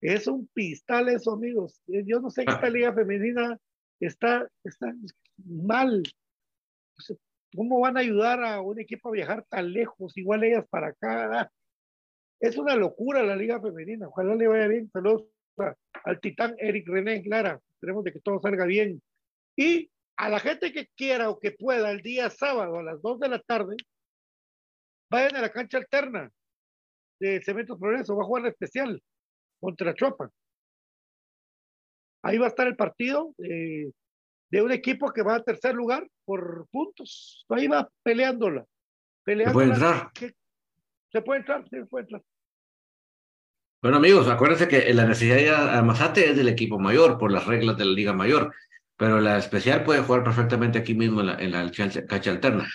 [0.01, 1.81] Es un pistal eso, amigos.
[1.85, 2.69] Yo no sé qué esta ah.
[2.69, 3.59] liga femenina
[3.99, 4.93] está, está
[5.45, 6.01] mal.
[7.55, 10.17] ¿Cómo van a ayudar a un equipo a viajar tan lejos?
[10.17, 11.51] Igual ellas para acá.
[12.39, 14.07] Es una locura la liga femenina.
[14.07, 14.89] Ojalá le vaya bien.
[14.91, 15.25] Saludos
[16.03, 17.59] al titán Eric René Clara.
[17.71, 19.01] Esperemos de que todo salga bien.
[19.55, 23.19] Y a la gente que quiera o que pueda el día sábado a las 2
[23.19, 23.75] de la tarde,
[25.09, 26.31] vayan a la cancha alterna
[27.19, 28.15] de Cementos Progreso.
[28.15, 29.01] Va a jugar la especial
[29.59, 30.29] contra Chopa.
[32.21, 33.33] Ahí va a estar el partido.
[33.37, 33.91] Eh,
[34.51, 37.45] de un equipo que va a tercer lugar por puntos.
[37.49, 38.65] Ahí va peleándola.
[39.25, 40.11] ¿Se puede entrar?
[41.11, 42.23] Se puede entrar, sí, se puede entrar.
[43.81, 47.77] Bueno, amigos, acuérdense que la necesidad de Mazate es del equipo mayor por las reglas
[47.77, 48.53] de la Liga Mayor,
[48.97, 52.67] pero la especial puede jugar perfectamente aquí mismo en la, en la cancha alterna.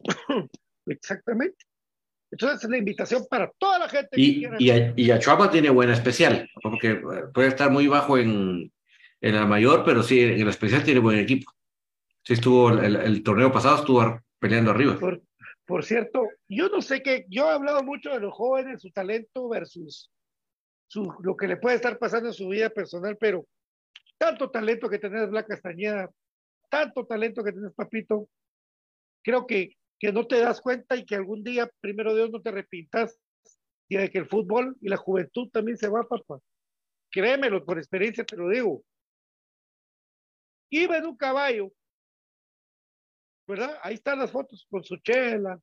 [0.86, 1.64] Exactamente.
[2.30, 4.92] Entonces, es la invitación para toda la gente y, que quiera.
[4.96, 7.00] Y, y Achuapa tiene buena especial, porque
[7.32, 8.72] puede estar muy bajo en,
[9.20, 11.50] en la mayor, pero sí, en la especial tiene buen equipo.
[12.24, 14.98] Sí, estuvo el, torneo pasado, estuvo peleando arriba.
[14.98, 15.22] Por,
[15.84, 20.10] cierto, yo no sé qué, yo he hablado mucho de los jóvenes, su talento versus
[20.88, 23.46] su, lo que le puede estar pasando en su vida personal, pero
[24.18, 26.10] tanto talento que tenés, Blanca Castañeda,
[26.70, 28.28] tanto talento que tenés, Papito,
[29.22, 32.50] creo que, que no te das cuenta y que algún día, primero Dios, no te
[32.50, 33.18] arrepintas
[33.88, 36.38] y de que el fútbol y la juventud también se va, papá.
[37.10, 38.82] Créemelo, por experiencia te lo digo
[40.82, 41.72] iba en un caballo,
[43.46, 43.78] ¿verdad?
[43.82, 45.58] Ahí están las fotos con su chela.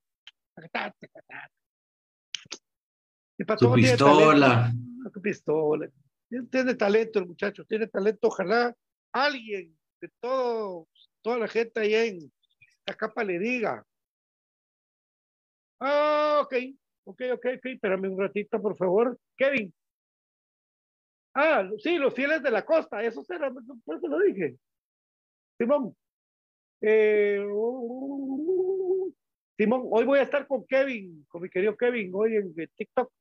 [3.58, 4.72] su pistola.
[5.14, 5.90] Su pistola.
[6.50, 8.28] Tiene talento el muchacho, tiene talento.
[8.28, 8.76] Ojalá
[9.12, 10.88] alguien de todo,
[11.22, 12.32] toda la gente ahí en
[12.86, 13.86] la capa le diga.
[15.80, 16.54] Ah, ok,
[17.06, 19.20] ok, ok, ok, espérame un ratito, por favor.
[19.36, 19.74] Kevin.
[21.34, 24.58] Ah, sí, los fieles de la costa, eso será, por eso lo dije.
[25.58, 25.96] Simón,
[26.82, 27.40] eh,
[29.58, 33.12] Simón, hoy voy a estar con Kevin, con mi querido Kevin, hoy en TikTok.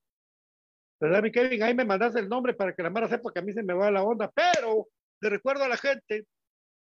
[1.01, 1.63] ¿Verdad, mi Kevin?
[1.63, 3.75] Ahí me mandas el nombre para que la Mara sepa que a mí se me
[3.75, 4.89] va la onda, pero
[5.21, 6.27] le recuerdo a la gente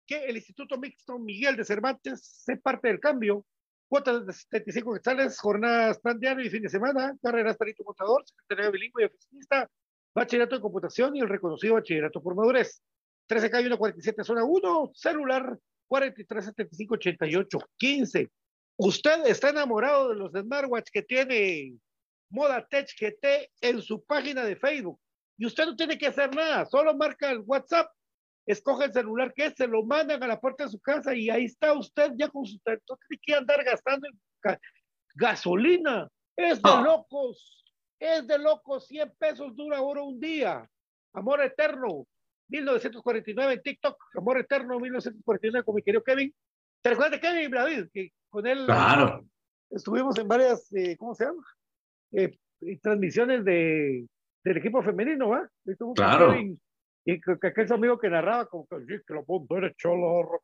[0.06, 3.46] que el Instituto Mixto Miguel de Cervantes es parte del cambio.
[3.88, 8.72] Cuotas de 75 quetzales, jornadas plan diario y fin de semana, carreras perito contador, secretario
[8.72, 9.70] bilingüe y oficinista,
[10.16, 12.82] bachillerato en computación y el reconocido bachillerato por madurez.
[13.30, 18.32] 13K 147 zona 1, celular 4375 88 15.
[18.78, 21.78] Usted está enamorado de los smartwatch que tiene
[22.30, 25.00] Moda Tech GT en su página de Facebook
[25.38, 27.92] y usted no tiene que hacer nada, solo marca el WhatsApp,
[28.46, 31.30] escoge el celular que es, se lo mandan a la puerta de su casa y
[31.30, 34.08] ahí está usted ya con su teléfono, tiene que andar gastando
[35.16, 36.08] gasolina.
[36.36, 37.66] Es de locos,
[38.00, 40.68] es de locos, 100 pesos dura ahora un día.
[41.14, 42.08] Amor eterno,
[42.50, 46.34] 1949 en TikTok, Amor Eterno 1949 con mi querido Kevin.
[46.82, 47.86] ¿Te recuerdas de Kevin David?
[47.94, 49.26] Que con él claro.
[49.70, 51.44] estuvimos en varias, eh, ¿cómo se llama?
[52.12, 52.38] Eh,
[52.82, 54.06] transmisiones de,
[54.44, 55.50] del equipo femenino, ¿va?
[55.96, 56.36] Claro.
[57.06, 58.78] Y que, que aquel amigo que narraba, como que,
[59.10, 60.40] lo punto era cholo,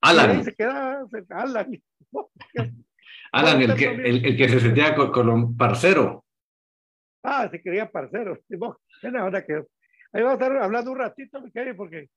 [0.00, 0.30] Alan.
[0.30, 1.82] Y ahí se quedaba, se- Alan.
[3.32, 6.24] Alan, el que, el, el que se sentía con, con un parcero.
[7.22, 8.38] Ah, se quería parcero.
[9.02, 9.64] Buena onda que
[10.12, 12.08] Ahí vamos a estar hablando un ratito, mi querido, porque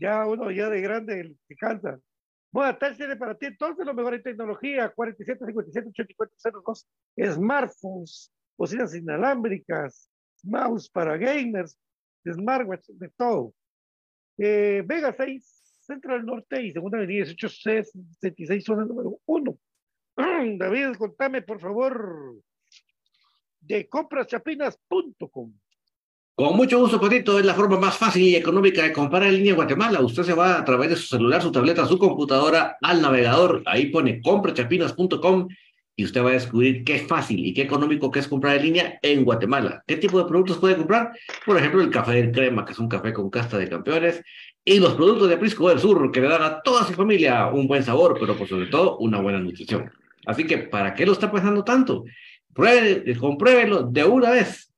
[0.00, 1.98] ya uno ya de grande se cansa.
[2.52, 6.88] Buenas tardes, tiene para ti entonces lo mejor en tecnología, 47, 57, 84, 02,
[7.34, 10.08] smartphones, bocinas inalámbricas,
[10.44, 11.76] mouse para gamers,
[12.24, 13.52] smartwatch, de todo.
[14.38, 19.58] Eh, Vega 6, Central Norte y Segunda Avenida 1866, zona número 1.
[20.58, 22.36] David, contame, por favor,
[23.60, 25.52] de compraschapinas.com.
[26.36, 29.50] Con mucho gusto, Patito, es la forma más fácil y económica de comprar en línea
[29.50, 30.00] en Guatemala.
[30.00, 33.62] Usted se va a través de su celular, su tableta, su computadora al navegador.
[33.66, 35.46] Ahí pone comprachapinas.com
[35.94, 38.98] y usted va a descubrir qué fácil y qué económico que es comprar en línea
[39.00, 39.84] en Guatemala.
[39.86, 41.12] ¿Qué tipo de productos puede comprar?
[41.46, 44.20] Por ejemplo, el café del crema, que es un café con casta de campeones,
[44.64, 47.68] y los productos de Prisco del Sur, que le dan a toda su familia un
[47.68, 49.88] buen sabor, pero por sobre todo una buena nutrición.
[50.26, 52.04] Así que, ¿para qué lo está pensando tanto?
[52.52, 54.73] Pruebe, compruébelo de una vez.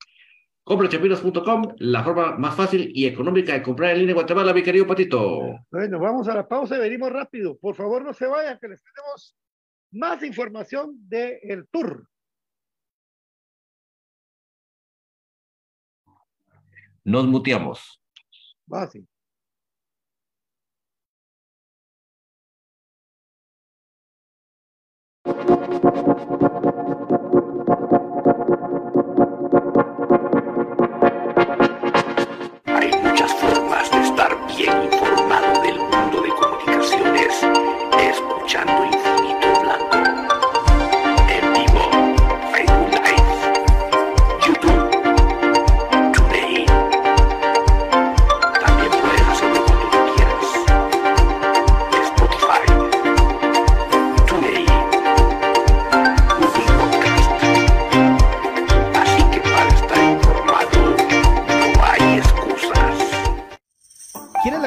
[0.66, 4.84] Comprachapinas.com, la forma más fácil y económica de comprar en línea en Guatemala, mi querido
[4.84, 5.60] Patito.
[5.70, 7.56] Bueno, vamos a la pausa y venimos rápido.
[7.56, 9.36] Por favor, no se vayan, que les tenemos
[9.92, 12.08] más información del tour.
[17.04, 18.02] Nos muteamos.
[18.68, 19.06] Va, sí.
[33.16, 37.32] Muchas formas de estar bien informado del mundo de comunicaciones
[37.98, 39.35] escuchando Infinito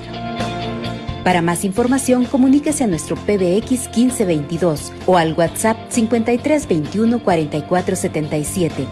[1.25, 8.87] Para más información, comuníquese a nuestro PBX 1522 o al WhatsApp 5321 4477.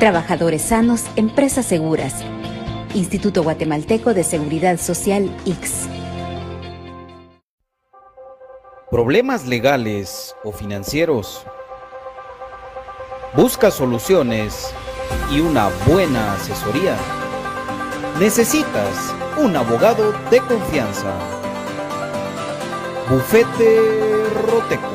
[0.00, 2.16] Trabajadores sanos, empresas seguras.
[2.96, 5.97] Instituto Guatemalteco de Seguridad Social, IX.
[8.90, 11.44] ¿Problemas legales o financieros?
[13.36, 14.72] ¿Busca soluciones
[15.30, 16.96] y una buena asesoría?
[18.18, 21.12] Necesitas un abogado de confianza.
[23.10, 23.78] Bufete
[24.46, 24.88] Roteco.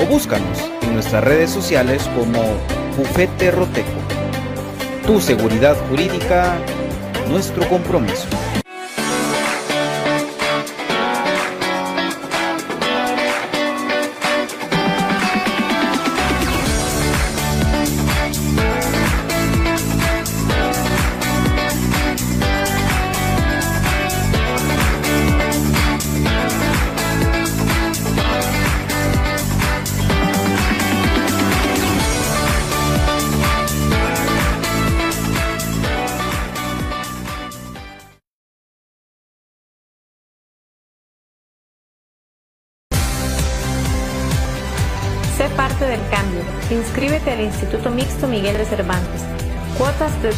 [0.00, 2.42] o búscanos nuestras redes sociales como
[2.96, 4.00] Bufete Roteco.
[5.06, 6.56] Tu seguridad jurídica,
[7.28, 8.26] nuestro compromiso.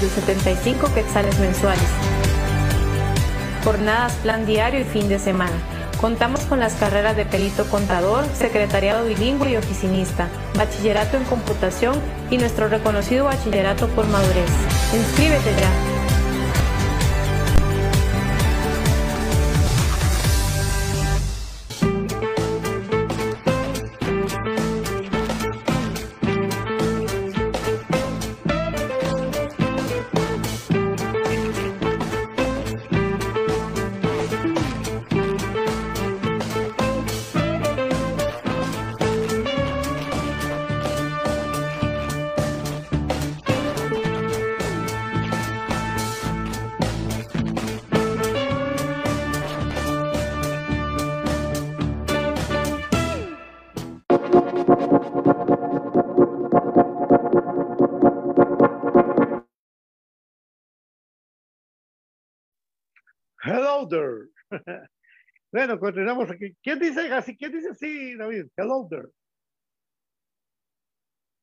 [0.01, 1.89] Desde 75 quetzales mensuales.
[3.65, 5.57] Jornadas, plan diario y fin de semana.
[6.01, 11.97] Contamos con las carreras de perito contador, secretariado bilingüe y oficinista, bachillerato en computación
[12.31, 14.51] y nuestro reconocido bachillerato por madurez.
[14.95, 15.98] Inscríbete ya.
[63.43, 64.29] Hello there.
[65.53, 66.57] bueno, continuamos aquí.
[66.63, 67.37] ¿Quién dice así?
[67.37, 68.47] ¿Quién dice así, David?
[68.57, 69.09] Hello there.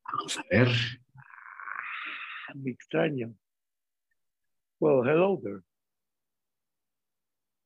[0.03, 0.67] Vamos a ver.
[2.55, 3.33] Me extraño.
[4.79, 5.61] Well, hello there.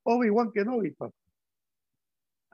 [0.03, 1.13] Obi-Wan Kenobi, papá.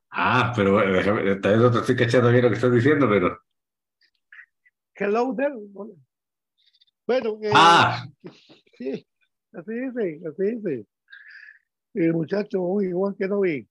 [0.09, 3.07] Ah, pero eh, déjame, tal vez no te estoy cachando bien lo que estás diciendo,
[3.09, 3.37] pero.
[4.95, 5.53] Hello there.
[7.05, 8.07] Bueno, eh, Ah,
[8.77, 9.05] sí,
[9.53, 10.87] así dice, así dice.
[11.95, 13.65] El muchacho Obi-Wan Kenobi.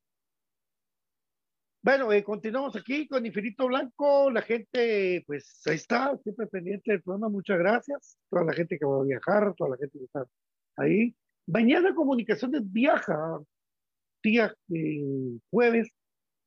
[1.83, 4.31] Bueno, eh, continuamos aquí con Infinito Blanco.
[4.31, 7.29] La gente, pues ahí está, siempre pendiente del programa.
[7.29, 8.17] Muchas gracias.
[8.31, 10.25] Toda la gente que va a viajar, toda la gente que está
[10.77, 11.15] ahí.
[11.47, 13.41] Mañana Comunicaciones viaja,
[14.23, 15.91] día eh, jueves,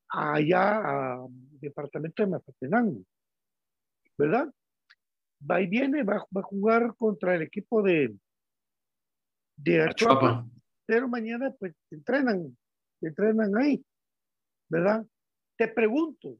[0.09, 1.27] allá al
[1.61, 3.03] departamento de Mazatenango,
[4.17, 4.51] ¿verdad?
[5.39, 8.17] Va y viene, va, va a jugar contra el equipo de,
[9.57, 10.56] de Achuapa Chuapa.
[10.87, 12.57] Pero mañana pues entrenan,
[13.01, 13.85] entrenan ahí,
[14.69, 15.05] ¿verdad?
[15.57, 16.39] Te pregunto,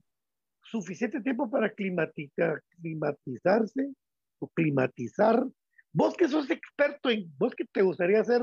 [0.64, 3.94] ¿suficiente tiempo para climatica- climatizarse
[4.40, 5.46] o climatizar?
[5.92, 8.42] Vos que sos experto en, vos que te gustaría hacer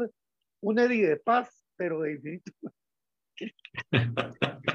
[0.61, 2.53] un Eddie de paz, pero de infinito.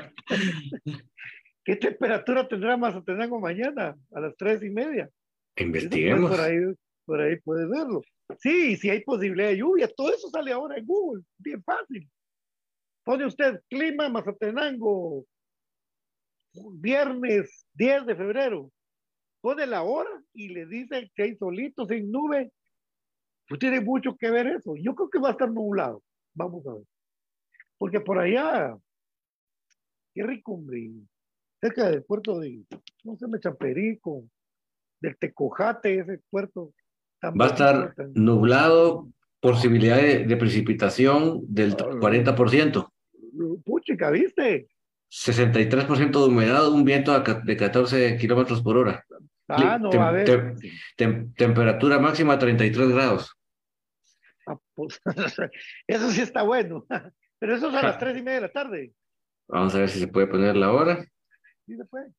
[1.63, 5.09] ¿Qué temperatura tendrá Mazatenango mañana a las tres y media?
[5.55, 6.31] Pues, Investiguemos.
[6.31, 6.57] Por ahí,
[7.05, 8.01] por ahí puedes verlo.
[8.37, 12.09] Sí, si hay posibilidad de lluvia, todo eso sale ahora en Google, bien fácil.
[13.03, 15.25] Pone usted clima Mazatenango,
[16.73, 18.71] viernes 10 de febrero.
[19.41, 22.51] Pone la hora y le dice que hay solitos sin nube.
[23.47, 24.75] Pues tiene mucho que ver eso.
[24.75, 26.03] Yo creo que va a estar nublado.
[26.35, 26.83] Vamos a ver.
[27.77, 28.77] Porque por allá,
[30.13, 30.91] qué rico, hombre.
[31.61, 32.63] Cerca del puerto de,
[33.03, 34.23] no sé, me Champerico,
[35.01, 36.73] del Tecojate, ese puerto.
[37.23, 39.09] Va a estar nublado,
[39.41, 41.85] posibilidad de, de precipitación del Ah.
[41.99, 42.91] 40%,
[43.65, 44.67] Puchica, ¿viste?
[45.11, 49.03] 63% de humedad, un viento de 14 kilómetros por hora.
[49.47, 50.27] Ah, no, Tem- a ver.
[50.27, 50.55] tem-
[50.97, 53.31] Tem- temperatura máxima 33 grados.
[54.45, 54.99] Ah, pues,
[55.87, 56.85] eso sí está bueno.
[57.39, 58.93] Pero eso es a las tres y media de la tarde.
[59.47, 61.03] Vamos a ver si se puede poner la hora.
[61.65, 62.09] Sí se puede.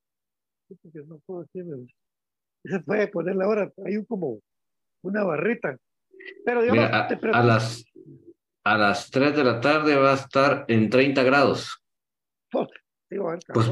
[0.69, 1.87] Sí, porque no puedo decirme.
[2.65, 3.71] Se puede poner la hora.
[3.85, 4.41] Hay un como
[5.03, 5.77] una barrita.
[6.45, 7.85] Pero digamos, Mira, a, las,
[8.65, 11.83] a las 3 de la tarde va a estar en 30 grados.
[13.09, 13.71] Sí, va a haber Pues-.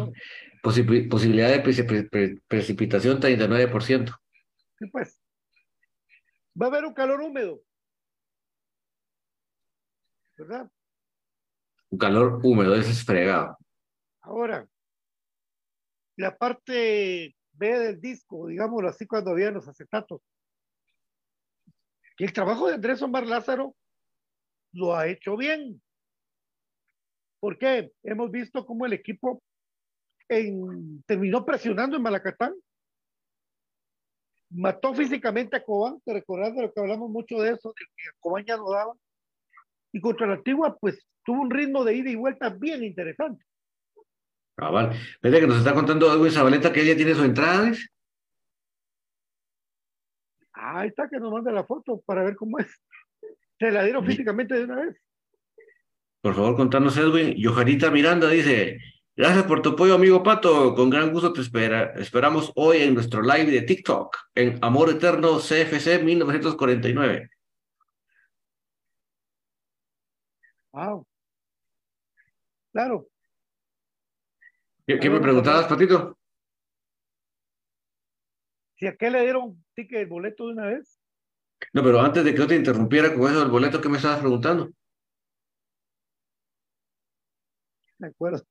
[0.61, 4.13] Posi- posibilidad de pre- pre- precipitación 39%.
[4.79, 5.21] Sí, pues.
[6.61, 7.61] Va a haber un calor húmedo.
[10.37, 10.71] ¿Verdad?
[11.91, 13.57] Un calor húmedo, ese es fregado.
[14.21, 14.67] Ahora,
[16.17, 20.21] la parte B del disco, digámoslo así, cuando había los acetatos.
[22.19, 23.75] Y el trabajo de Andrés Omar Lázaro
[24.73, 25.81] lo ha hecho bien.
[27.41, 27.93] ¿Por qué?
[28.03, 29.43] Hemos visto cómo el equipo
[31.07, 32.55] terminó presionando en Malacatán.
[34.51, 38.11] Mató físicamente a Cobán, te recordás de lo que hablamos mucho de eso, de que
[38.19, 38.95] Cobán ya no daba.
[39.93, 43.45] Y contra la Antigua, pues tuvo un ritmo de ida y vuelta bien interesante.
[44.57, 44.93] Cabal.
[45.23, 47.73] Vete que nos está contando Edwin Zabaleta que ella tiene su entrada.
[50.59, 50.77] ¿Ves?
[50.77, 52.67] Ahí está, que nos manda la foto para ver cómo es.
[53.59, 54.11] Se la dieron Sí.
[54.13, 54.97] físicamente de una vez.
[56.21, 57.35] Por favor, contanos, Edwin.
[57.37, 58.79] Yojarita Miranda dice:
[59.17, 60.75] Gracias por tu apoyo, amigo Pato.
[60.75, 61.93] Con gran gusto te espera.
[61.97, 67.31] Esperamos hoy en nuestro live de TikTok en Amor Eterno CFC 1949.
[70.73, 71.07] Wow.
[72.73, 73.09] Claro.
[74.87, 76.19] ¿Qué, qué me preguntabas, Patito?
[78.79, 81.01] Si a qué le dieron ticket el boleto de una vez,
[81.73, 84.21] No, pero antes de que yo te interrumpiera con eso del boleto, ¿qué me estabas
[84.21, 84.71] preguntando?
[87.99, 88.45] me acuerdo.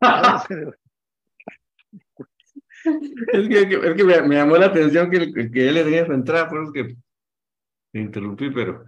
[3.32, 6.48] Es que, es que me, me llamó la atención que, el- que él su entrada,
[6.48, 6.96] por eso que
[7.92, 8.84] me interrumpí, pero...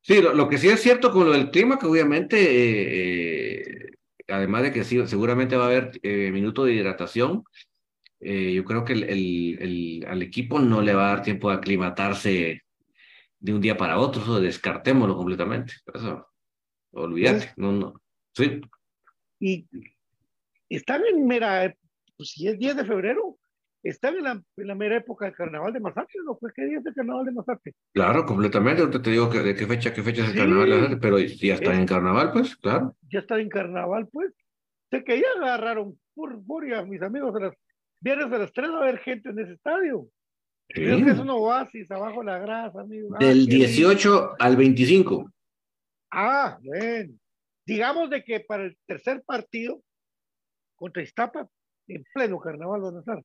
[0.00, 3.92] Sí, lo, lo que sí es cierto con lo del clima, que obviamente, eh, eh,
[4.28, 7.44] además de que sí, seguramente va a haber eh, minuto de hidratación,
[8.22, 11.50] eh, yo creo que el, el- el- al equipo no le va a dar tiempo
[11.50, 12.62] de aclimatarse
[13.40, 15.74] de un día para otro, eso descartémoslo completamente.
[15.92, 16.28] Eso,
[16.92, 17.94] olvídate, no, no.
[18.34, 18.60] Sí,
[19.40, 19.66] y
[20.68, 21.74] están en mera,
[22.16, 23.38] pues si es 10 de febrero,
[23.82, 26.38] están en la, en la mera época del carnaval de Masarte, ¿no?
[26.38, 27.74] Pues, ¿qué día es el carnaval de Masarte?
[27.92, 28.80] claro, completamente.
[28.82, 30.38] Ahorita te digo que, de qué fecha, qué fecha es el Sí.
[30.38, 32.96] carnaval, de Masarte, pero ya están Es- en carnaval, pues, claro.
[33.10, 34.32] Ya está en carnaval, pues.
[34.90, 37.54] Sé que ya agarraron furia, mis amigos, a las
[38.02, 40.06] viernes a las 3 va a haber gente en ese estadio.
[40.74, 40.84] Sí.
[40.84, 43.14] Es que es un oasis abajo de la grasa, amigo.
[43.14, 43.56] Ah, Del lindo.
[43.66, 45.30] 18 al 25.
[46.12, 47.14] Ah, bueno.
[47.66, 49.80] Digamos de que para el tercer partido
[50.76, 51.48] contra Iztapa,
[51.88, 53.22] en pleno carnaval van a estar.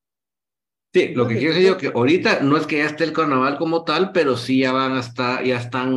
[0.94, 3.58] Sí, lo que quiero decir yo que ahorita no es que ya esté el carnaval
[3.58, 5.92] como tal, pero sí ya van a estar, ya están,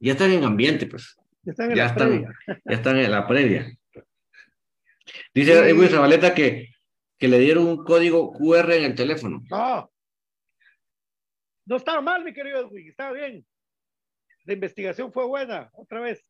[0.00, 1.16] ya están en ambiente, pues.
[1.42, 2.34] Ya están en Ya la están, previa.
[2.64, 3.76] ya están en la previa.
[5.34, 5.70] Dice Sí.
[5.70, 6.69] Edwin Zabaleta que,
[7.20, 9.42] que le dieron un código QR en el teléfono.
[9.50, 9.92] No.
[11.66, 13.46] No estaba mal, mi querido Edwin, estaba bien.
[14.46, 16.26] La investigación fue buena, otra vez.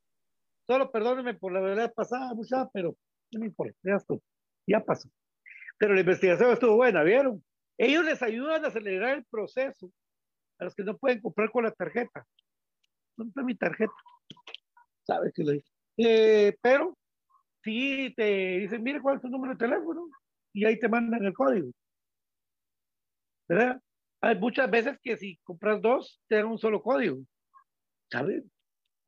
[0.67, 2.97] Solo perdónenme por la verdad pasada, mucha, pero
[3.31, 4.21] no me importa, ya estuvo,
[4.67, 5.09] ya pasó.
[5.79, 7.43] Pero la investigación estuvo buena, ¿vieron?
[7.79, 9.93] Ellos les ayudan a acelerar el proceso
[10.59, 12.27] a los que no pueden comprar con la tarjeta.
[13.17, 13.95] ¿Dónde está mi tarjeta?
[15.05, 15.71] Sabes que lo hice.
[15.97, 16.99] Eh, pero
[17.63, 20.09] sí te dicen, mire cuál es tu número de teléfono
[20.53, 21.71] y ahí te mandan el código.
[23.49, 23.81] ¿Verdad?
[24.23, 27.19] Hay muchas veces que si compras dos, te dan un solo código.
[28.11, 28.45] ¿Sabes?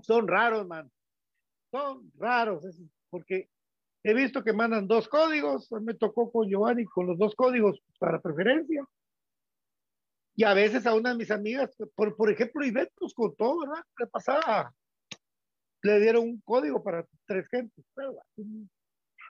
[0.01, 0.91] Son raros, man.
[1.71, 2.65] Son raros,
[3.11, 3.49] porque
[4.03, 5.71] he visto que mandan dos códigos.
[5.83, 8.85] Me tocó con Giovanni con los dos códigos para preferencia.
[10.35, 13.85] Y a veces a una de mis amigas, por, por ejemplo, Ivette nos contó, ¿verdad?
[13.99, 14.75] Le pasaba,
[15.83, 17.85] le dieron un código para tres gentes.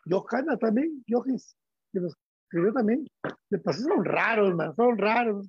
[0.09, 1.57] Johanna también, Yojis,
[1.93, 2.15] que los
[2.45, 3.07] escribió también.
[3.51, 5.49] Le pasó, son raros, man, son raros.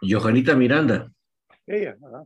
[0.00, 1.10] Johanita Miranda.
[1.66, 2.24] Ella, ajá.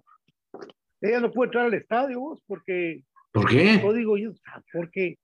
[1.00, 3.80] Ella no pudo entrar al estadio, vos, porque ¿Por qué?
[3.80, 5.16] código yo, ah, porque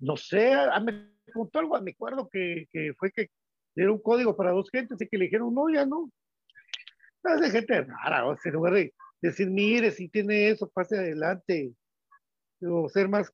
[0.00, 3.30] no sé, ah, me contó algo, me acuerdo que, que fue que
[3.74, 6.10] era un código para dos gentes y que le dijeron, no, ya no.
[7.22, 10.98] No, es gente rara, o sea, en lugar de decir, mire, si tiene eso, pase
[10.98, 11.72] adelante,
[12.60, 13.32] o ser más.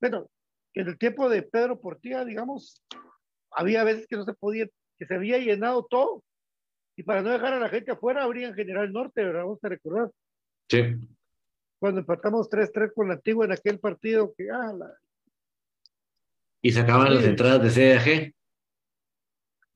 [0.00, 0.30] Bueno,
[0.74, 2.84] en el tiempo de Pedro Portilla, digamos,
[3.50, 4.66] había veces que no se podía,
[4.98, 6.22] que se había llenado todo,
[6.96, 9.42] y para no dejar a la gente afuera, abrían General Norte, ¿verdad?
[9.44, 10.10] Vamos a recordar
[10.68, 10.96] Sí.
[11.78, 14.96] cuando empatamos 3-3 con la antigua en aquel partido que, ah, la-
[16.62, 17.30] Y sacaban las Sí.
[17.30, 18.34] entradas de CDG.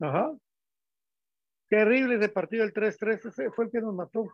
[0.01, 0.37] ajá.
[1.71, 4.27] Terrible ese partido, el 3-3, ese fue el que nos mató.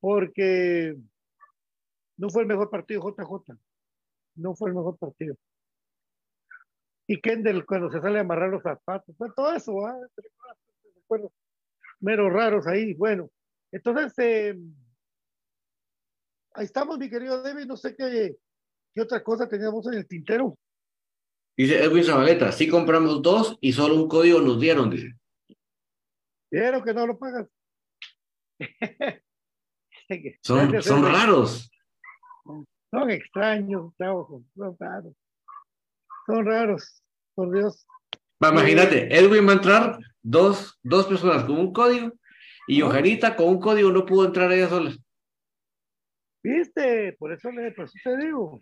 [0.00, 0.96] Porque
[2.18, 3.58] no fue el mejor partido JJ.
[4.36, 5.34] No fue el mejor partido.
[7.10, 9.96] Y Kendall cuando se sale a amarrar los zapatos, todo eso, ¿ah?
[10.94, 11.32] recuerdos
[12.00, 12.94] meros raros ahí.
[12.94, 13.30] Bueno,
[13.72, 14.56] entonces, eh,
[16.54, 18.36] ahí estamos, mi querido David, no sé qué,
[18.94, 20.56] qué otra cosa teníamos en el tintero.
[21.56, 25.14] Dice Edwin Zabaleta, sí compramos dos y solo un código nos dieron, dice.
[26.50, 27.48] Pero que no lo pagas.
[30.42, 30.72] Son,
[31.04, 31.70] raros.
[32.90, 35.14] Son extraños, chavos, son raros.
[36.28, 37.02] Son raros,
[37.34, 37.86] por Dios.
[38.38, 42.12] Imagínate, Edwin va a entrar dos, dos personas con un código
[42.66, 42.82] y.
[42.82, 44.94] Johanita con un código no pudo entrar ella sola.
[46.42, 47.14] ¿Viste?
[47.18, 48.60] Por eso, le, por eso te digo.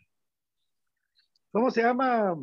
[1.50, 2.36] ¿Cómo se llama?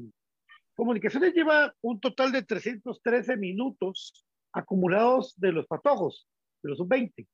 [0.75, 6.27] Comunicaciones lleva un total de 313 minutos acumulados de los patojos,
[6.61, 7.25] de los sub-20.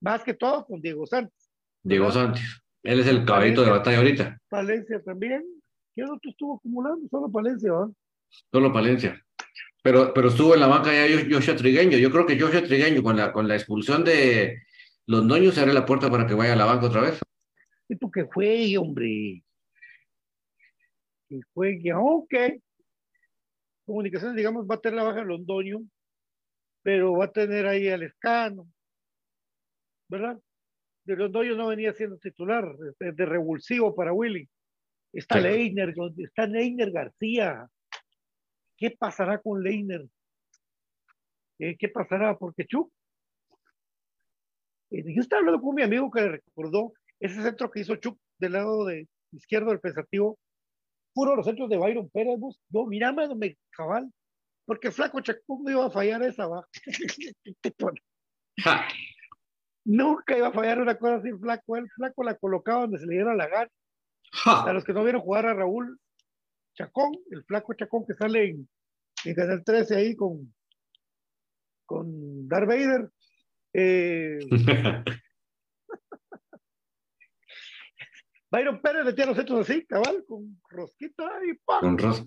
[0.00, 1.52] Más que todo con Diego Santos.
[1.84, 2.10] Diego.
[2.10, 2.42] Santos.
[2.82, 4.38] Él es el caballito de batalla ahorita.
[4.48, 5.44] Palencia también.
[5.96, 7.08] ¿Quién otro estuvo acumulando?
[7.08, 7.88] Solo Palencia, ¿verdad?
[8.52, 9.24] Solo Palencia.
[9.82, 11.96] Pero, pero estuvo en la banca ya Josh- Joshua Trigueño.
[11.96, 14.62] Yo creo que Joshua Trigueño, con la, con la expulsión de
[15.06, 17.18] los Noños, se abre la puerta para que vaya a la banca otra vez.
[17.88, 19.42] Tipo que juegue, hombre.
[21.28, 22.34] Que juegue, ok.
[23.86, 25.78] Comunicaciones, digamos, va a tener la baja de Londoño,
[26.82, 28.68] pero va a tener ahí al Escano,
[30.08, 30.38] ¿verdad?
[31.04, 34.48] De Londoño no venía siendo titular, de, de revulsivo para Willy.
[35.16, 35.40] Está.
[35.40, 37.66] Leiner, está Leiner García.
[38.76, 40.06] ¿Qué pasará con Leiner?
[41.58, 42.92] eh, ¿qué pasará por Quechú?
[44.90, 48.18] Eh, yo estaba hablando con mi amigo que le recordó ese centro que hizo Chuck
[48.38, 50.38] del lado de izquierdo del pensativo,
[51.14, 52.60] puro los centros de Byron Pérez, vos.
[52.68, 54.12] yo mira, mano, me cabal,
[54.66, 56.68] porque flaco Chacón no iba a fallar esa, va.
[59.86, 63.14] Nunca iba a fallar una cosa así, flaco, el flaco la colocaba donde se le
[63.14, 63.70] diera la gana.
[64.44, 65.98] A los que no vieron jugar a Raúl
[66.74, 68.68] Chacón, el flaco Chacón que sale en,
[69.24, 70.54] en Canal 13 ahí con,
[71.86, 73.08] con Darth Vader.
[73.72, 74.38] Eh,
[78.50, 81.80] Byron Pérez metía los hechos así, cabal, con rosquita y ¡pam!
[81.80, 82.24] Con ros-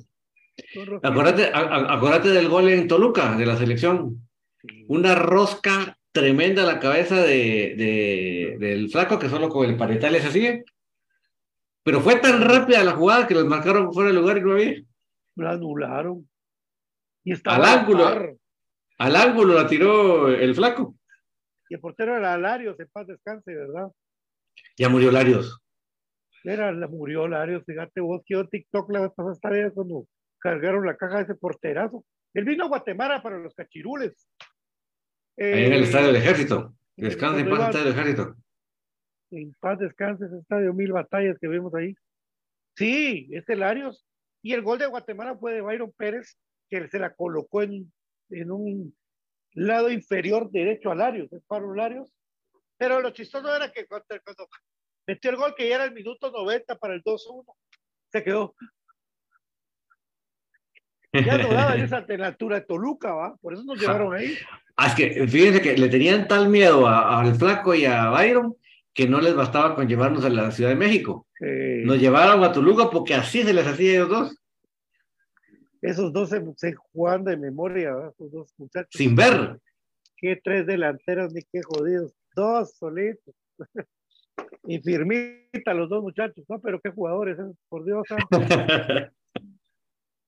[0.74, 1.08] Con rosquita.
[1.10, 4.28] Acuérdate, a- acuérdate del gol en Toluca, de la selección.
[4.62, 4.86] Sí.
[4.90, 10.16] Una rosca tremenda a la cabeza de, de- del flaco que solo con el paretal
[10.22, 10.66] se sigue.
[11.84, 14.84] Pero fue tan rápida la jugada que los marcaron fuera de lugar y no había.
[15.36, 16.30] La anularon.
[17.24, 18.38] Y estaba Al ángulo.
[18.98, 20.96] Al ángulo la tiró el flaco.
[21.70, 23.88] Y el portero era Larios, en paz descanse, ¿verdad?
[24.78, 25.60] Ya murió Larios.
[26.44, 30.08] Era, murió Larios, fíjate vos que yo TikTok la vez pasada esta cuando
[30.40, 32.04] cargaron la caja de ese porterazo.
[32.34, 34.28] Él vino a Guatemala para los cachirules.
[35.38, 36.74] Ahí en el Eh, estadio del ejército.
[36.96, 38.36] Descansa en paz, estadio del ejército.
[39.32, 41.94] En paz descanse ese estadio Mil Batallas que vimos ahí.
[42.76, 44.06] Sí, este Larios.
[44.42, 46.38] Y el gol de Guatemala fue de Byron Pérez,
[46.70, 47.92] que se la colocó en,
[48.30, 48.96] en un
[49.54, 52.12] lado inferior derecho a Larios, es para Larios.
[52.78, 54.48] Pero lo chistoso era que cuando, cuando
[55.06, 57.44] metió el gol, que ya era el minuto 90 para el 2-1,
[58.12, 58.56] se quedó.
[61.12, 63.36] Ya no daba esa altura de Toluca, ¿va?
[63.38, 64.38] Por eso nos llevaron ahí.
[64.78, 68.56] Ah, es que fíjense que le tenían tal miedo a- al flaco y a Byron
[68.94, 71.28] que no les bastaba con llevarnos a la Ciudad de México.
[71.40, 74.40] Eh, Nos llevaron a Toluca porque así se les hacía a ellos dos,
[75.82, 78.10] esos dos se, se jugaban de memoria, ¿va?
[78.10, 78.92] Esos dos muchachos.
[78.92, 79.60] sin ver.
[80.18, 83.34] qué tres delanteros ni qué jodidos, dos solitos.
[84.64, 87.52] y firmita los dos muchachos, no, pero qué jugadores, ¿eh?
[87.70, 88.28] por Dios santo.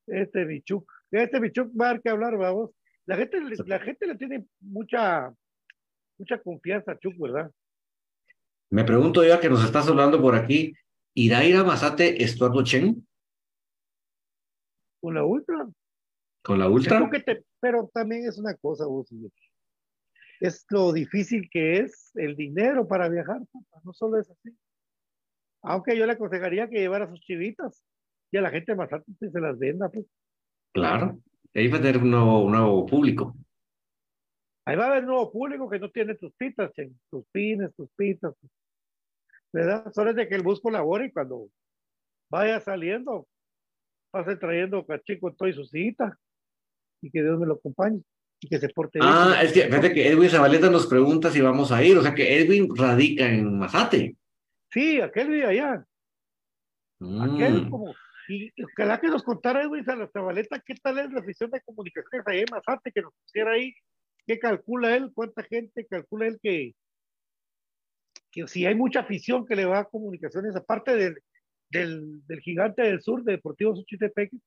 [0.07, 2.71] Este Bichuk, este Bichuk va a dar que hablar, vamos.
[3.05, 5.31] La gente, la gente le tiene mucha,
[6.17, 7.49] mucha confianza a Chuk, ¿verdad?
[8.71, 10.73] Me pregunto yo que nos estás hablando por aquí,
[11.13, 13.05] ¿irá a ir a Mazate Estuardo Chen
[15.01, 15.67] Con la ultra.
[16.43, 17.09] con la Ultra?
[17.11, 19.29] que te- pero también es una cosa, vos, y-
[20.39, 24.49] es lo difícil que es el dinero para viajar, papá, no solo es así.
[25.63, 27.83] Aunque yo le aconsejaría que llevara sus chivitas
[28.31, 30.05] y a la gente más alta se las venda, pues.
[30.73, 31.19] Claro,
[31.53, 33.35] ahí va a tener un nuevo, un nuevo público.
[34.65, 37.89] Ahí va a haber nuevo público que no tiene tus pitas, che, tus pines, tus
[37.95, 38.33] pitas.
[39.53, 39.91] ¿Verdad?
[39.93, 41.49] Solo es de que el bus colabore y cuando
[42.29, 43.27] vaya saliendo,
[44.11, 46.17] pase trayendo cachico todo y su cita
[47.01, 48.01] y que Dios me lo acompañe
[48.39, 49.11] y que se porte bien.
[49.11, 52.15] Ah, es que fíjate que Edwin Zabaleta nos pregunta si vamos a ir, o sea
[52.15, 54.15] que Edwin radica en Mazate.
[54.71, 55.85] Sí, aquel vive allá.
[57.21, 57.69] Aquel Mm.
[57.69, 57.93] como,
[58.29, 62.27] y y ojalá que nos contara Edwin Zabaleta qué tal es la afición de comunicaciones
[62.27, 63.73] ahí en Mazate, que nos pusiera ahí,
[64.25, 66.73] qué calcula él, cuánta gente calcula él que,
[68.31, 71.21] que si hay mucha afición que le va a comunicaciones, aparte del,
[71.69, 74.37] del, del gigante del sur, de Deportivo Suchitepeque,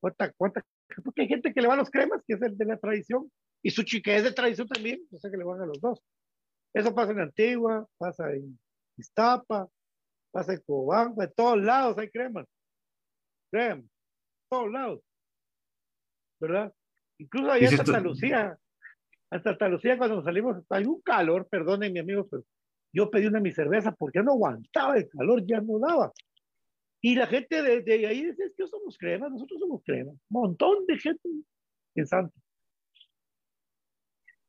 [0.00, 0.64] cuánta, cuánta,
[1.04, 3.30] porque hay gente que le va a los cremas, que es el de la tradición,
[3.62, 6.00] y Suchi, que es de tradición también, o sea que le van a los dos.
[6.72, 8.58] Eso pasa en Antigua, pasa en
[8.96, 9.68] Iztapa,
[10.30, 12.46] pasa en Cobamba, en todos lados hay cremas.
[13.50, 13.86] Cremas,
[14.48, 15.00] todos lados.
[16.38, 16.72] ¿Verdad?
[17.18, 18.58] Incluso allá en Santa Lucía,
[19.30, 22.44] en Santa Lucía cuando salimos, hay un calor, perdonen mi amigo, pero
[22.96, 26.12] yo pedí una mi cerveza porque ya no aguantaba el calor, ya no daba.
[27.02, 30.14] Y la gente de, de ahí dice, es que somos cremas, nosotros somos cremas.
[30.14, 31.28] Un montón de gente
[31.94, 32.34] en Santa.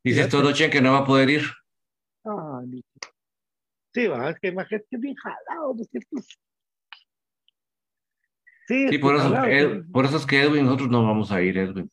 [0.02, 1.42] Dice Estuardo Chen que no va a poder ir.
[2.24, 2.62] Ah,
[3.94, 6.18] sí, va, es que más gente bien jalado, ¿no es cierto?
[8.68, 11.42] Sí, Sí, por eso, jalado, Ed- por eso es que Edwin, nosotros no vamos a
[11.42, 11.92] ir, Edwin.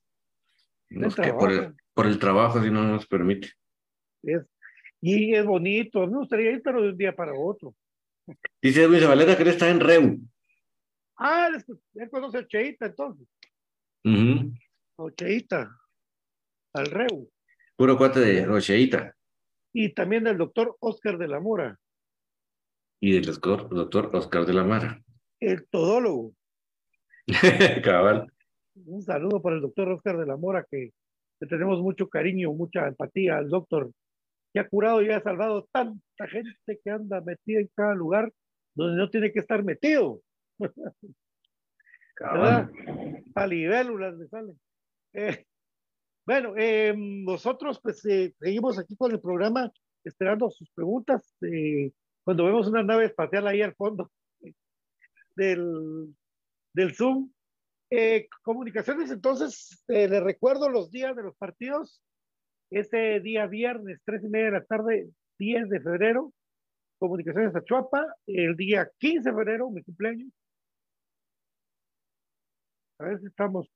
[0.90, 1.76] No, es que por, el, trabajo.
[1.94, 3.50] por el trabajo, si no nos permite.
[4.22, 4.46] es-
[5.06, 7.74] y es bonito, me gustaría ir, pero de un día para otro.
[8.62, 10.18] Dice Edwin Zabaleta que él está en Reu.
[11.18, 11.48] Ah,
[11.94, 13.26] él, conoce a Cheita entonces,
[15.16, 15.70] Cheita,
[16.72, 17.30] al Reu,
[17.76, 19.14] Puro cuate de Rocheita.
[19.72, 21.78] y también del doctor Oscar de la Mora,
[23.00, 25.02] Y del doctor, doctor Oscar de la Mara.
[25.40, 26.34] el todólogo.
[27.84, 28.32] Cabal.
[28.86, 30.92] Un saludo para el doctor Oscar de la Mora, que
[31.40, 33.90] le tenemos mucho cariño, mucha empatía al doctor,
[34.54, 38.32] que ha curado y ha salvado tanta gente que anda metida en cada lugar
[38.74, 40.22] donde no tiene que estar metido.
[42.20, 42.70] ¿verdad?
[43.48, 44.60] Libélulas le salen.
[45.14, 45.44] Eh,
[46.26, 49.70] Bueno, eh, nosotros pues eh, seguimos aquí con el programa
[50.04, 51.34] esperando sus preguntas.
[51.42, 51.92] eh,
[52.24, 54.10] cuando vemos una nave espacial ahí al fondo
[55.36, 56.14] del,
[56.72, 57.30] del Zoom.
[58.42, 62.02] Comunicaciones, entonces, les recuerdo los días de los partidos.
[62.70, 65.08] Ese día viernes, tres y media de la tarde,
[65.38, 66.32] 10 de febrero,
[66.98, 68.06] Comunicaciones Achuapa.
[68.26, 70.32] El día 15 de febrero, mi cumpleaños.
[72.98, 73.68] A ver si estamos.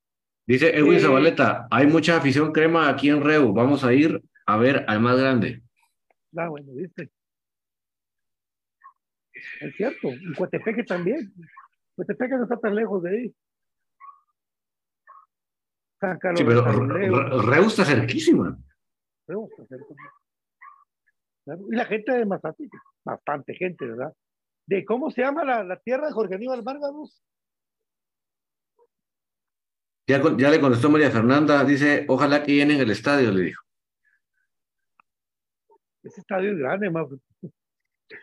[0.46, 3.52] Dice Edwin Eh, Zabaleta, hay mucha afición crema aquí en Reu.
[3.52, 5.62] Vamos a ir a ver al más grande.
[6.36, 7.10] Ah, bueno, viste.
[9.60, 10.08] Es cierto.
[10.08, 11.32] Y Coatepeque también.
[11.96, 13.34] Coatepeque no está tan lejos de ahí.
[16.00, 18.56] San Carlos Sí, pero Reu está cerquísima.
[21.46, 22.68] Y la gente de Mazate,
[23.04, 24.12] bastante gente, ¿verdad?
[24.66, 27.22] De cómo se llama la, la tierra de Jorge Aníbal Márganos.
[30.06, 33.62] Ya, ya le contestó María Fernanda, dice, ojalá que llenen el estadio, le dijo.
[36.02, 37.06] Ese estadio es grande, más.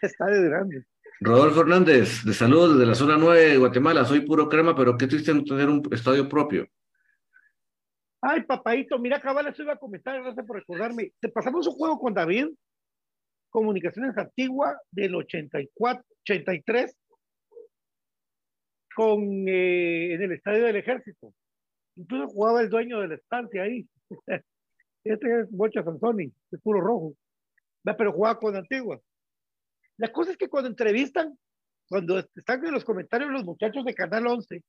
[0.01, 0.86] Estadio es grande.
[1.22, 5.08] Rodolfo Hernández, de saludos desde la zona 9 de Guatemala, soy puro crema, pero qué
[5.08, 6.68] triste no tener un estadio propio.
[8.28, 11.12] Ay, papadito, mira, cabal, eso iba a comentar, gracias por recordarme.
[11.20, 12.48] Te pasamos un juego con David,
[13.52, 16.98] Comunicaciones Antigua del 84, 83,
[18.96, 21.36] con, eh, en el Estadio del Ejército.
[21.96, 23.88] Incluso jugaba el dueño de la estancia ahí.
[25.04, 27.14] Este es Bocha Sansoni, es puro rojo.
[27.84, 29.00] Pero jugaba con Antigua.
[29.98, 31.38] La cosa es que cuando entrevistan,
[31.88, 34.64] cuando están en los comentarios los muchachos de Canal 11,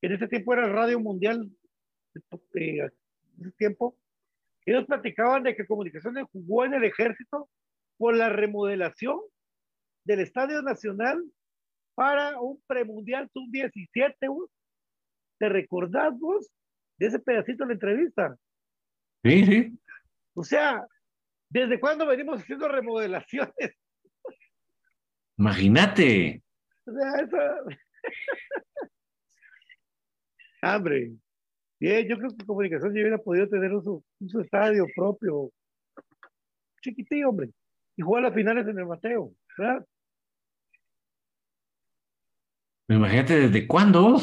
[0.00, 1.48] que en ese tiempo era Radio Mundial,
[2.54, 2.90] eh, en
[3.40, 3.96] ese tiempo,
[4.64, 7.48] ellos platicaban de que Comunicaciones jugó en el ejército
[7.96, 9.20] por la remodelación
[10.04, 11.22] del Estadio Nacional
[11.94, 14.14] para un premundial sub-17.
[14.28, 14.48] güey.
[15.38, 16.50] ¿Te recordás vos
[16.98, 18.36] de ese pedacito de la entrevista?
[19.22, 19.78] Sí, sí.
[20.34, 20.86] O sea,
[21.48, 23.52] ¿desde cuándo venimos haciendo remodelaciones?
[25.38, 26.42] Imagínate.
[26.86, 27.58] O sea, esa...
[30.62, 31.12] Hambre.
[31.78, 35.50] Bien, yo creo que Comunicación ya hubiera podido tener su, su estadio propio.
[36.82, 37.50] Chiquitillo, hombre.
[37.96, 39.32] Y jugar las finales en el Mateo.
[39.58, 39.86] ¿verdad?
[42.88, 44.16] Imagínate desde cuándo.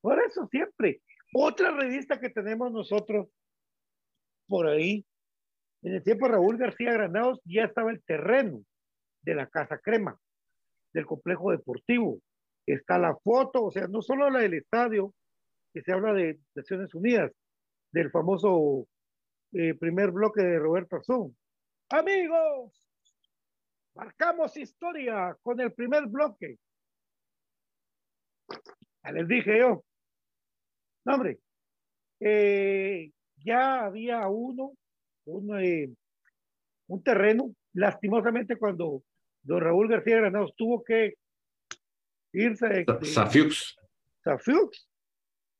[0.00, 1.02] Por eso siempre.
[1.34, 3.28] Otra revista que tenemos nosotros
[4.46, 5.04] por ahí,
[5.82, 8.62] en el tiempo de Raúl García Granados ya estaba el terreno
[9.22, 10.18] de la Casa Crema,
[10.92, 12.20] del complejo deportivo.
[12.66, 15.14] Está la foto, o sea, no solo la del estadio,
[15.72, 17.32] que se habla de Naciones Unidas,
[17.92, 18.86] del famoso
[19.52, 21.34] eh, primer bloque de Roberto Azul.
[21.90, 22.72] Amigos,
[23.94, 26.58] marcamos historia con el primer bloque.
[29.04, 29.84] Ya les dije yo.
[31.04, 31.38] No, hombre,
[32.20, 34.72] eh, ya había uno,
[35.24, 35.92] un, eh,
[36.86, 39.02] un terreno, lastimosamente cuando
[39.42, 41.14] don Raúl García Granados tuvo que
[42.32, 43.76] irse Safiux.
[44.22, 44.88] Safiux,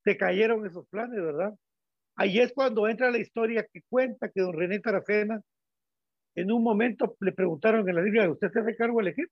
[0.03, 1.53] se cayeron esos planes, ¿verdad?
[2.15, 5.41] Ahí es cuando entra la historia que cuenta que don René Taracena,
[6.35, 9.27] en un momento le preguntaron en la Biblia, ¿usted se hace cargo de elegir?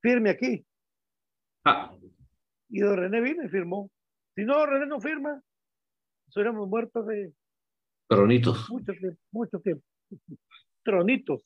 [0.00, 0.64] Firme aquí.
[1.64, 1.92] Ah,
[2.68, 3.90] Y don René vino y firmó.
[4.34, 5.34] Si no, don René no firma,
[6.26, 7.32] nos hubiéramos muerto de
[8.08, 8.68] tronitos.
[8.70, 9.84] mucho tiempo, mucho tiempo.
[10.84, 11.42] Tronitos.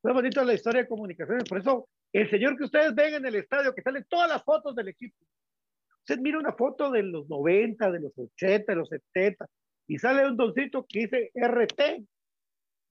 [0.00, 1.48] Fue bonita la historia de comunicaciones.
[1.48, 4.74] Por eso, el señor que ustedes ven en el estadio, que salen todas las fotos
[4.74, 5.16] del equipo.
[6.08, 9.44] Usted mira una foto de los 90, de los 80, de los 70,
[9.88, 12.06] y sale un doncito que dice RT.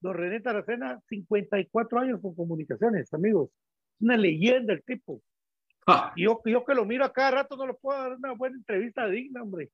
[0.02, 3.48] Don René Taracena, 54 años con comunicaciones, amigos.
[3.48, 5.22] Es una leyenda el tipo.
[5.86, 9.08] Ah, yo que lo miro a cada rato no le puedo dar una buena entrevista
[9.08, 9.70] digna, hombre.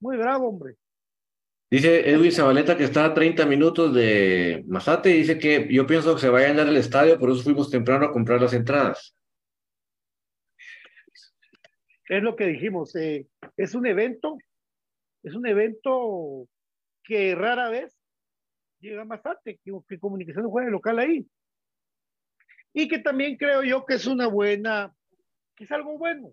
[0.00, 0.74] Muy bravo, hombre.
[1.70, 6.14] Dice Edwin Zabaleta que está a 30 minutos de Mazate y dice que yo pienso
[6.16, 9.14] que se va a llenar el estadio, por eso fuimos temprano a comprar las entradas.
[12.08, 12.94] Es lo que dijimos.
[12.96, 13.26] eh,
[13.56, 14.36] es un evento,
[15.22, 16.46] es un evento
[17.02, 17.96] que rara vez
[18.80, 21.26] llega a Mazate, que, que Comunicación juega local ahí.
[22.72, 24.92] Y que también creo yo que es una buena,
[25.56, 26.32] que es algo bueno.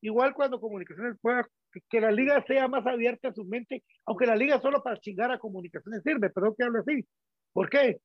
[0.00, 4.26] Igual cuando Comunicaciones juega, que, que la liga sea más abierta a su mente, aunque
[4.26, 7.06] la liga solo para chingar a Comunicaciones sirve, pero que hablo así.
[7.52, 8.00] ¿Por qué?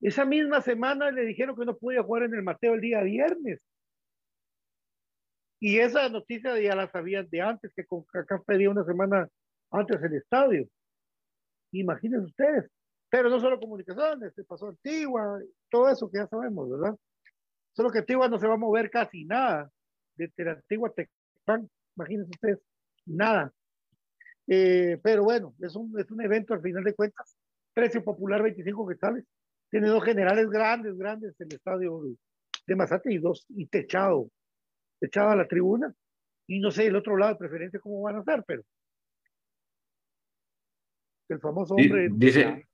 [0.00, 3.60] Esa misma semana le dijeron que no podía jugar en el Mateo el día viernes.
[5.60, 9.28] Y esa noticia ya la sabían de antes, que con acá pedía una semana
[9.70, 10.68] antes el estadio.
[11.72, 12.70] Imagínense ustedes.
[13.08, 15.40] Pero no solo comunicaciones, se pasó Antigua,
[15.70, 16.96] todo eso que ya sabemos, ¿verdad?
[17.72, 19.70] Solo que Antigua no se va a mover casi nada.
[20.16, 22.58] Desde la Antigua Tecpan, imagínense ustedes,
[23.06, 23.52] nada.
[24.46, 27.36] Eh, pero bueno, es un, es un evento al final de cuentas.
[27.72, 29.24] Precio popular 25 quetzales.
[29.70, 32.16] Tiene dos generales grandes, grandes el estadio de,
[32.66, 34.30] de Mazate y dos, y techado,
[35.04, 35.94] techado a la tribuna.
[36.46, 38.62] Y no sé el otro lado de preferencia cómo van a hacer, pero
[41.28, 42.08] el famoso hombre.
[42.12, 42.66] Dice,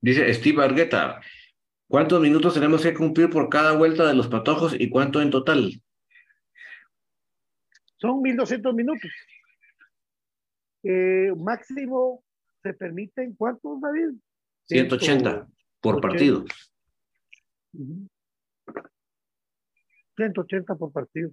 [0.00, 1.20] dice Steve Argueta,
[1.88, 5.82] ¿cuántos minutos tenemos que cumplir por cada vuelta de los patojos y cuánto en total?
[7.96, 9.10] Son 1200 minutos.
[10.82, 12.24] Eh, máximo
[12.62, 14.16] se permiten, ¿cuántos, David?
[14.66, 15.48] 180
[15.80, 16.44] por partido.
[20.20, 21.30] 180 por partido.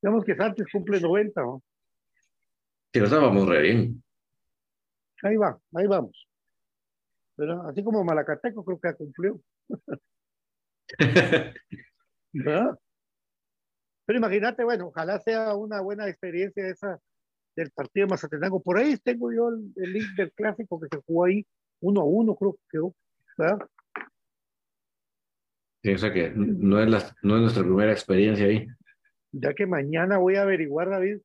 [0.00, 1.62] Digamos que Santos cumple 90, ¿no?
[2.92, 4.02] Sí, sea, vamos re bien.
[5.22, 6.26] Ahí va, ahí vamos.
[7.36, 7.68] ¿Verdad?
[7.68, 9.40] Así como Malacateco creo que cumplió.
[12.32, 12.78] ¿verdad?
[14.06, 16.98] Pero imagínate, bueno, ojalá sea una buena experiencia esa
[17.54, 18.62] del partido de Mazatenango.
[18.62, 21.44] Por ahí tengo yo el, el link del clásico que se jugó ahí,
[21.80, 22.94] uno a uno, creo que quedó.
[23.36, 23.68] ¿verdad?
[25.88, 28.66] Sí, o sea que no es, la, no es nuestra primera experiencia ahí.
[29.32, 31.20] Ya que mañana voy a averiguar, David,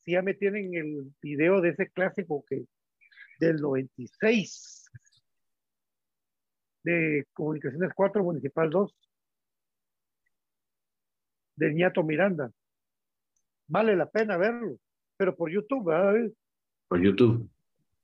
[0.00, 2.64] si ya me tienen el video de ese clásico que
[3.38, 4.90] del 96
[6.82, 8.92] de Comunicaciones 4, Municipal 2,
[11.54, 12.50] de Ñato Miranda.
[13.68, 14.80] Vale la pena verlo,
[15.16, 16.32] pero por YouTube, ¿verdad, David?
[16.88, 17.48] Por YouTube.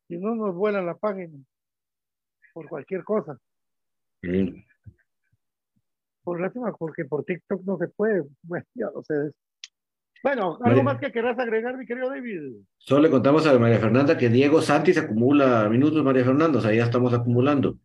[0.07, 1.37] Si no nos vuelan la página,
[2.53, 3.37] por cualquier cosa.
[4.23, 4.74] Mm.
[6.25, 8.25] Por lástima, porque por TikTok no se puede.
[8.43, 9.15] Bueno, ya no sé.
[9.15, 9.37] de eso.
[10.23, 10.83] Bueno, algo María.
[10.83, 12.63] más que querrás agregar, mi querido David.
[12.79, 16.73] Solo le contamos a María Fernanda que Diego Santis acumula minutos, María Fernanda, o sea,
[16.73, 17.79] ya estamos acumulando.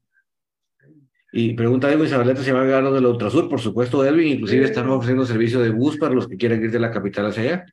[1.33, 4.69] Y pregunta Edwin Zabaleta si va a ganar del Ultrasur, por supuesto, Edwin, inclusive Sí.
[4.71, 7.65] estamos ofreciendo servicio de bus para los que quieran ir de la capital hacia allá.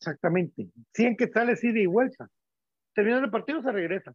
[0.00, 0.68] Exactamente.
[0.94, 2.28] 100 quetzales ida y vuelta.
[2.94, 4.14] Terminando el partido se regresa.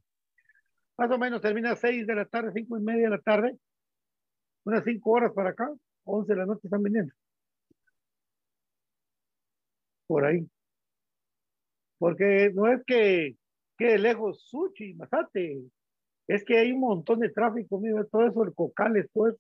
[0.98, 3.58] Más o menos termina a 6 de la tarde, 5 y media de la tarde.
[4.66, 5.72] Unas 5 horas para acá,
[6.06, 7.14] 11 de la noche están viniendo.
[10.08, 10.48] Por ahí.
[11.98, 13.36] Porque no es que
[13.78, 15.64] quede lejos Suchi, Mazate.
[16.28, 19.40] Es que hay un montón de tráfico, mira, todo eso, el Cocales, todo eso.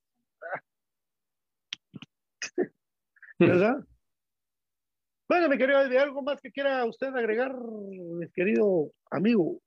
[3.39, 3.85] ¿Verdad?
[5.27, 9.59] Bueno, mi querido, ¿hay algo más que quiera usted agregar, mi querido amigo?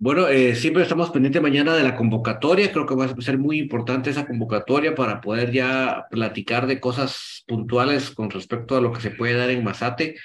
[0.00, 2.70] Bueno, eh, siempre estamos pendientes mañana de la convocatoria.
[2.70, 7.42] Creo que va a ser muy importante esa convocatoria para poder ya platicar de cosas
[7.48, 10.16] puntuales con respecto a lo que se puede dar en Mazate.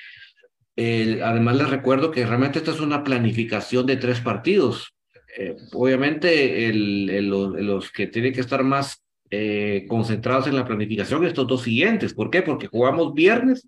[0.78, 4.94] Además, les recuerdo que realmente esta es una planificación de tres partidos.
[5.38, 11.64] Eh, obviamente, los que tienen que estar más eh, concentrados en la planificación, estos dos
[11.64, 12.14] siguientes.
[12.14, 12.44] ¿Por qué?
[12.44, 13.68] Porque jugamos viernes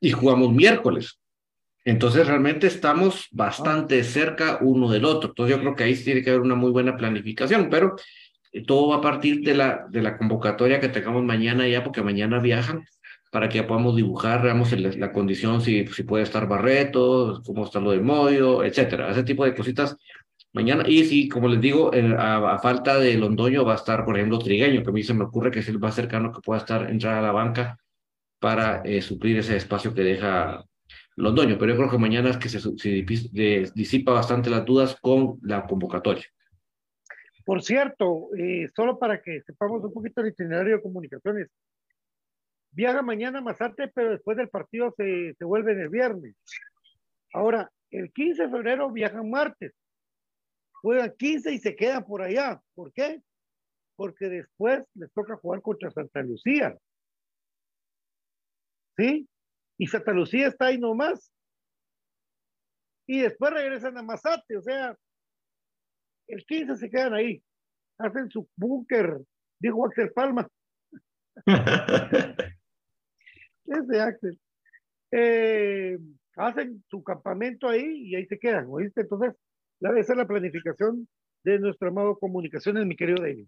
[0.00, 1.19] y jugamos miércoles.
[1.84, 5.30] Entonces realmente estamos bastante cerca uno del otro.
[5.30, 7.96] Entonces yo creo que ahí tiene que haber una muy buena planificación, pero
[8.52, 12.02] eh, todo va a partir de la, de la convocatoria que tengamos mañana ya, porque
[12.02, 12.84] mañana viajan
[13.32, 17.64] para que ya podamos dibujar, veamos el- la condición, si, si puede estar Barreto, cómo
[17.64, 19.10] está lo de Moyo, etcétera.
[19.10, 19.96] Ese tipo de cositas
[20.52, 20.84] mañana.
[20.88, 24.16] Y sí, como les digo, eh, a, a falta de Londoño va a estar, por
[24.16, 26.60] ejemplo, Trigueño, que a mí se me ocurre que es el más cercano que pueda
[26.60, 27.78] estar, entrar a la banca
[28.40, 30.64] para eh, suplir ese espacio que deja
[31.20, 35.66] Londoño, pero yo creo que mañana es que se, disipa bastante las dudas con la
[35.66, 36.24] convocatoria.
[37.44, 41.48] Por cierto, eh, solo para que sepamos un poquito el itinerario de comunicaciones.
[42.72, 46.36] Viaja mañana a Mazarte, pero después del partido se, se vuelve en el viernes.
[47.32, 49.72] Ahora, el 15 de febrero viajan martes.
[50.80, 52.62] Juegan 15 y se quedan por allá.
[52.74, 53.20] ¿Por qué?
[53.96, 56.78] Porque después les toca jugar contra Santa Lucía.
[58.96, 59.28] ¿Sí?
[59.80, 61.32] Y Santa Lucía está ahí nomás.
[63.06, 64.94] Y después regresan a Mazate, o sea,
[66.28, 67.42] el 15 se quedan ahí,
[67.96, 69.18] hacen su búnker,
[69.58, 70.46] dijo Axel Palma,
[73.64, 74.38] ese Axel.
[75.12, 75.98] Eh,
[76.36, 79.00] hacen su campamento ahí y ahí se quedan, ¿oíste?
[79.00, 79.34] Entonces,
[79.80, 81.08] la, esa es la planificación
[81.42, 83.46] de nuestro amado Comunicaciones, mi querido David.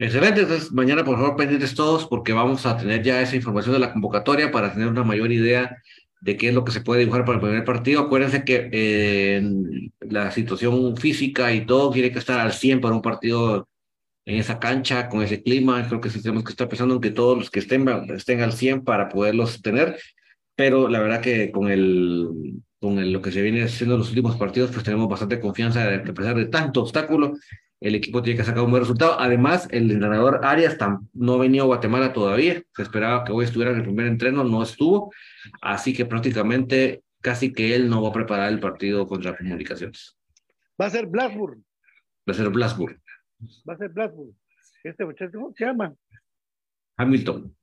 [0.00, 3.80] Excelente, entonces mañana por favor pendientes todos porque vamos a tener ya esa información de
[3.80, 5.76] la convocatoria para tener una mayor idea
[6.22, 8.00] de qué es lo que se puede dibujar para el primer partido.
[8.00, 9.42] Acuérdense que eh,
[10.00, 13.68] la situación física y todo tiene que estar al 100 para un partido
[14.26, 15.86] en esa cancha, con ese clima.
[15.88, 17.86] Creo que sí tenemos que estar pensando en que todos los que estén,
[18.16, 19.98] estén al 100 para poderlos tener.
[20.56, 22.28] Pero la verdad que con el
[22.80, 25.86] con el- lo que se viene haciendo en los últimos partidos, pues tenemos bastante confianza
[25.86, 27.34] de que a pesar de tanto obstáculo,
[27.80, 29.18] el equipo tiene que sacar un buen resultado.
[29.18, 30.76] Además, el entrenador Arias
[31.14, 32.62] no ha venido a Guatemala todavía.
[32.74, 35.12] Se esperaba que hoy estuviera en el primer entreno, no estuvo.
[35.62, 40.18] Así que prácticamente casi que él no va a preparar el partido contra Comunicaciones.
[40.80, 41.58] Va a ser Blasburg.
[42.28, 43.00] Va a ser Blasburg.
[43.68, 44.34] Va a ser Blasburg.
[44.84, 45.94] Este muchacho, ¿cómo se llama?
[46.96, 47.54] Hamilton.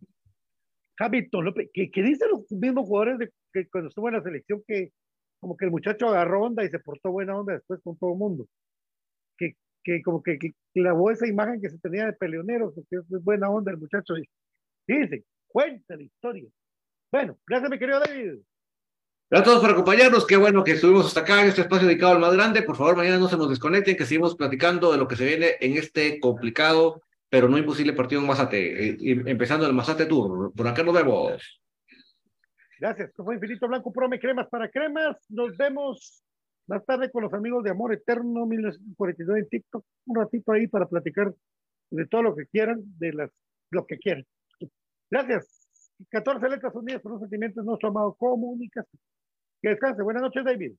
[0.99, 4.63] Hamilton López, que, que dicen los mismos jugadores de, que cuando estuvo en la selección
[4.67, 4.91] que
[5.39, 8.17] como que el muchacho agarró onda y se portó buena onda después con todo el
[8.17, 8.47] mundo.
[9.37, 9.55] Que,
[9.87, 13.49] que como que, que clavó esa imagen que se tenía de peleonero, que es buena
[13.49, 14.15] onda el muchacho.
[14.85, 16.49] Dice, cuenta la historia.
[17.09, 18.39] Bueno, gracias mi querido David.
[19.29, 20.27] Gracias a todos por acompañarnos.
[20.27, 22.63] Qué bueno que estuvimos hasta acá en este espacio dedicado al más grande.
[22.63, 25.55] Por favor, mañana no se nos desconecten, que seguimos platicando de lo que se viene
[25.61, 28.89] en este complicado pero no imposible partido en Mazate.
[28.89, 30.53] Eh, empezando el Mazate Tour.
[30.53, 31.61] Por acá nos vemos.
[32.79, 33.11] Gracias.
[33.13, 35.17] Como Infinito Blanco Prome Cremas para Cremas.
[35.29, 36.23] Nos vemos
[36.67, 39.85] más tarde con los amigos de Amor Eterno 1942 en TikTok.
[40.05, 41.33] Un ratito ahí para platicar
[41.89, 43.31] de todo lo que quieran, de las,
[43.71, 44.25] lo que quieran.
[45.09, 45.67] Gracias.
[46.09, 49.01] 14 letras unidas por los sentimientos, nuestro amado comunicación.
[49.61, 50.03] Que descanse.
[50.03, 50.73] Buenas noches, David.